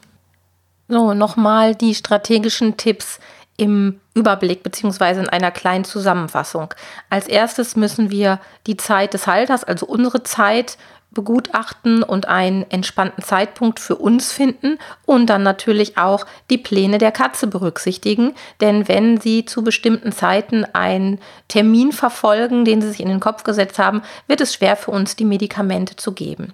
So, 0.89 1.13
nochmal 1.13 1.75
die 1.75 1.95
strategischen 1.95 2.75
Tipps 2.75 3.19
im 3.57 3.99
Überblick 4.15 4.63
beziehungsweise 4.63 5.21
in 5.21 5.29
einer 5.29 5.51
kleinen 5.51 5.83
Zusammenfassung. 5.83 6.73
Als 7.09 7.27
erstes 7.27 7.75
müssen 7.75 8.09
wir 8.09 8.39
die 8.67 8.77
Zeit 8.77 9.13
des 9.13 9.27
Halters, 9.27 9.63
also 9.63 9.85
unsere 9.85 10.23
Zeit, 10.23 10.77
begutachten 11.13 12.03
und 12.03 12.27
einen 12.27 12.69
entspannten 12.69 13.23
Zeitpunkt 13.23 13.79
für 13.79 13.95
uns 13.95 14.31
finden 14.31 14.79
und 15.05 15.27
dann 15.27 15.43
natürlich 15.43 15.97
auch 15.97 16.25
die 16.49 16.57
Pläne 16.57 16.97
der 16.97 17.11
Katze 17.11 17.47
berücksichtigen. 17.47 18.33
Denn 18.61 18.87
wenn 18.87 19.19
sie 19.19 19.45
zu 19.45 19.63
bestimmten 19.63 20.11
Zeiten 20.11 20.65
einen 20.73 21.19
Termin 21.47 21.91
verfolgen, 21.91 22.65
den 22.65 22.81
sie 22.81 22.89
sich 22.89 22.99
in 22.99 23.09
den 23.09 23.19
Kopf 23.19 23.43
gesetzt 23.43 23.79
haben, 23.79 24.01
wird 24.27 24.41
es 24.41 24.53
schwer 24.53 24.75
für 24.75 24.91
uns, 24.91 25.15
die 25.15 25.25
Medikamente 25.25 25.95
zu 25.95 26.13
geben. 26.13 26.53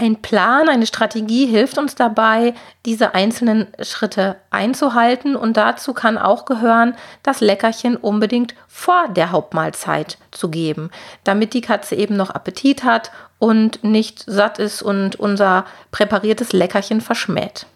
Ein 0.00 0.22
Plan, 0.22 0.68
eine 0.68 0.86
Strategie 0.86 1.46
hilft 1.46 1.76
uns 1.76 1.96
dabei, 1.96 2.54
diese 2.86 3.16
einzelnen 3.16 3.66
Schritte 3.82 4.36
einzuhalten 4.48 5.34
und 5.34 5.56
dazu 5.56 5.92
kann 5.92 6.18
auch 6.18 6.44
gehören, 6.44 6.94
das 7.24 7.40
Leckerchen 7.40 7.96
unbedingt 7.96 8.54
vor 8.68 9.08
der 9.08 9.32
Hauptmahlzeit 9.32 10.16
zu 10.30 10.50
geben, 10.50 10.90
damit 11.24 11.52
die 11.52 11.62
Katze 11.62 11.96
eben 11.96 12.16
noch 12.16 12.30
Appetit 12.30 12.84
hat 12.84 13.10
und 13.40 13.82
nicht 13.82 14.22
satt 14.24 14.60
ist 14.60 14.82
und 14.82 15.16
unser 15.16 15.64
präpariertes 15.90 16.52
Leckerchen 16.52 17.00
verschmäht. 17.00 17.66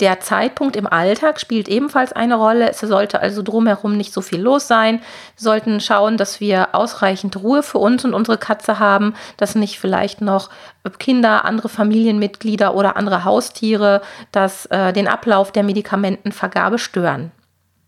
Der 0.00 0.18
Zeitpunkt 0.18 0.74
im 0.74 0.88
Alltag 0.88 1.40
spielt 1.40 1.68
ebenfalls 1.68 2.12
eine 2.12 2.34
Rolle. 2.34 2.68
Es 2.68 2.80
sollte 2.80 3.20
also 3.20 3.42
drumherum 3.42 3.96
nicht 3.96 4.12
so 4.12 4.22
viel 4.22 4.40
los 4.40 4.66
sein. 4.66 4.98
Wir 5.36 5.42
sollten 5.42 5.80
schauen, 5.80 6.16
dass 6.16 6.40
wir 6.40 6.74
ausreichend 6.74 7.36
Ruhe 7.36 7.62
für 7.62 7.78
uns 7.78 8.04
und 8.04 8.12
unsere 8.12 8.36
Katze 8.36 8.80
haben, 8.80 9.14
dass 9.36 9.54
nicht 9.54 9.78
vielleicht 9.78 10.20
noch 10.20 10.50
Kinder, 10.98 11.44
andere 11.44 11.68
Familienmitglieder 11.68 12.74
oder 12.74 12.96
andere 12.96 13.24
Haustiere 13.24 14.02
das, 14.32 14.66
äh, 14.66 14.92
den 14.92 15.06
Ablauf 15.06 15.52
der 15.52 15.62
Medikamentenvergabe 15.62 16.78
stören. 16.78 17.30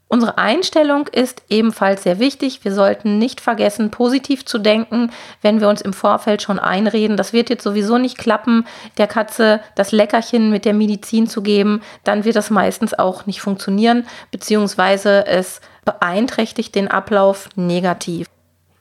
Unsere 0.08 0.38
Einstellung 0.38 1.08
ist 1.08 1.42
ebenfalls 1.48 2.04
sehr 2.04 2.20
wichtig. 2.20 2.64
Wir 2.64 2.72
sollten 2.72 3.18
nicht 3.18 3.40
vergessen, 3.40 3.90
positiv 3.90 4.44
zu 4.44 4.58
denken, 4.58 5.10
wenn 5.42 5.60
wir 5.60 5.68
uns 5.68 5.80
im 5.80 5.92
Vorfeld 5.92 6.42
schon 6.42 6.60
einreden, 6.60 7.16
das 7.16 7.32
wird 7.32 7.50
jetzt 7.50 7.64
sowieso 7.64 7.98
nicht 7.98 8.16
klappen, 8.16 8.66
der 8.98 9.08
Katze 9.08 9.60
das 9.74 9.90
Leckerchen 9.90 10.50
mit 10.50 10.64
der 10.64 10.74
Medizin 10.74 11.26
zu 11.26 11.42
geben, 11.42 11.82
dann 12.04 12.24
wird 12.24 12.36
das 12.36 12.50
meistens 12.50 12.94
auch 12.94 13.26
nicht 13.26 13.40
funktionieren, 13.40 14.06
beziehungsweise 14.30 15.26
es 15.26 15.60
beeinträchtigt 15.84 16.76
den 16.76 16.88
Ablauf 16.88 17.48
negativ. 17.56 18.28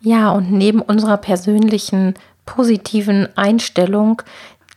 Ja, 0.00 0.30
und 0.30 0.52
neben 0.52 0.80
unserer 0.80 1.16
persönlichen 1.16 2.14
positiven 2.44 3.28
Einstellung 3.36 4.22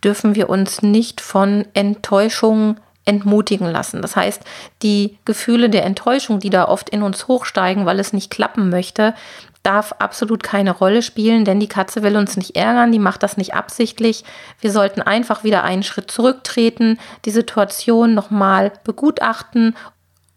dürfen 0.04 0.34
wir 0.34 0.50
uns 0.50 0.82
nicht 0.82 1.22
von 1.22 1.66
Enttäuschungen 1.76 2.80
entmutigen 3.10 3.68
lassen. 3.68 4.02
Das 4.02 4.16
heißt, 4.16 4.44
die 4.84 5.18
Gefühle 5.26 5.70
der 5.70 5.84
Enttäuschung, 5.84 6.40
die 6.40 6.52
da 6.52 6.68
oft 6.68 6.90
in 6.90 7.04
uns 7.04 7.28
hochsteigen, 7.28 7.86
weil 7.86 8.00
es 8.00 8.14
nicht 8.14 8.30
klappen 8.30 8.70
möchte, 8.70 9.16
darf 9.64 9.94
absolut 10.00 10.44
keine 10.44 10.72
Rolle 10.72 11.02
spielen, 11.02 11.44
denn 11.44 11.60
die 11.60 11.68
Katze 11.68 12.04
will 12.04 12.16
uns 12.16 12.38
nicht 12.38 12.56
ärgern, 12.56 12.92
die 12.92 13.00
macht 13.00 13.24
das 13.24 13.36
nicht 13.36 13.54
absichtlich. 13.56 14.24
Wir 14.62 14.72
sollten 14.72 15.02
einfach 15.02 15.44
wieder 15.44 15.64
einen 15.64 15.84
Schritt 15.84 16.10
zurücktreten, 16.12 16.98
die 17.26 17.32
Situation 17.32 18.14
nochmal 18.14 18.72
begutachten 18.86 19.76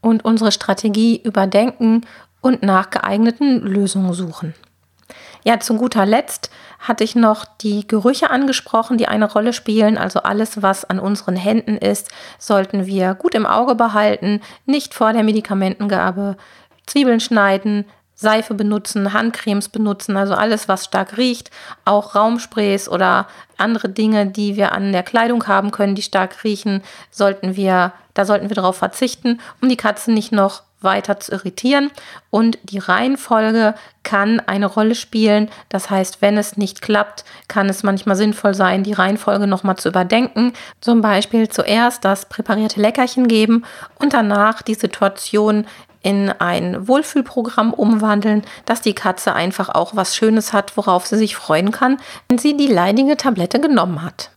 und 0.01 0.25
unsere 0.25 0.51
Strategie 0.51 1.21
überdenken 1.23 2.01
und 2.41 2.63
nach 2.63 2.91
geeigneten 2.91 3.61
Lösungen 3.61 4.15
suchen. 4.15 4.55
Ja, 5.45 5.59
zu 5.59 5.77
guter 5.77 6.07
Letzt 6.07 6.51
hatte 6.79 7.03
ich 7.03 7.17
noch 7.17 7.45
die 7.45 7.87
Gerüche 7.87 8.31
angesprochen, 8.31 8.97
die 8.97 9.09
eine 9.09 9.31
Rolle 9.31 9.53
spielen. 9.53 9.99
Also 9.99 10.21
alles, 10.21 10.63
was 10.63 10.85
an 10.85 11.01
unseren 11.01 11.37
Händen 11.37 11.77
ist, 11.77 12.11
sollten 12.39 12.87
wir 12.87 13.15
gut 13.15 13.35
im 13.35 13.47
Auge 13.47 13.75
behalten, 13.75 14.41
nicht 14.67 14.95
vor 14.95 15.13
der 15.13 15.25
Medikamentengabe 15.25 16.37
Zwiebeln 16.87 17.21
schneiden, 17.21 17.87
Seife 18.15 18.55
benutzen, 18.55 19.13
Handcremes 19.13 19.69
benutzen, 19.69 20.17
also 20.17 20.35
alles, 20.35 20.69
was 20.69 20.85
stark 20.85 21.17
riecht, 21.17 21.51
auch 21.85 22.15
Raumsprays 22.15 22.89
oder 22.89 23.27
andere 23.57 23.89
Dinge, 23.89 24.27
die 24.27 24.57
wir 24.57 24.73
an 24.73 24.93
der 24.93 25.03
Kleidung 25.03 25.47
haben 25.49 25.73
können, 25.73 25.97
die 25.97 26.03
stark 26.03 26.45
riechen, 26.45 26.83
sollten 27.11 27.57
wir, 27.57 27.93
da 28.15 28.25
sollten 28.25 28.49
wir 28.49 28.55
darauf 28.55 28.77
verzichten, 28.77 29.41
um 29.61 29.69
die 29.69 29.77
Katze 29.77 30.13
nicht 30.13 30.31
noch 30.31 30.63
weiter 30.85 31.21
zu 31.21 31.33
irritieren. 31.33 31.90
Und 32.31 32.59
die 32.64 32.79
Reihenfolge 32.79 33.75
kann 34.03 34.40
eine 34.40 34.66
Rolle 34.66 34.95
spielen. 34.95 35.49
Das 35.68 35.90
heißt, 35.90 36.23
wenn 36.23 36.37
es 36.37 36.57
nicht 36.57 36.83
klappt, 36.83 37.25
kann 37.49 37.68
es 37.68 37.83
manchmal 37.83 38.16
sinnvoll 38.16 38.55
sein, 38.55 38.83
die 38.83 38.92
Reihenfolge 38.92 39.47
nochmal 39.47 39.77
zu 39.77 39.88
überdenken. 39.88 40.53
Zum 40.81 41.01
Beispiel 41.01 41.49
zuerst 41.49 42.05
das 42.05 42.29
präparierte 42.29 42.81
Leckerchen 42.81 43.29
geben 43.29 43.64
und 43.99 44.12
danach 44.12 44.62
die 44.62 44.75
Situation 44.75 45.66
in 46.03 46.31
ein 46.31 46.88
Wohlfühlprogramm 46.88 47.73
umwandeln, 47.73 48.42
dass 48.64 48.81
die 48.81 48.95
Katze 48.95 49.35
einfach 49.35 49.68
auch 49.68 49.95
was 49.95 50.16
Schönes 50.16 50.53
hat, 50.53 50.77
worauf 50.77 51.07
sie 51.07 51.16
sich 51.16 51.37
freuen 51.37 51.71
kann, 51.71 51.99
wenn 52.29 52.38
sie 52.38 52.57
die 52.57 52.66
leidige 52.66 53.16
Tablette 53.16 53.61
genommen 53.61 54.03
hat. 54.03 54.31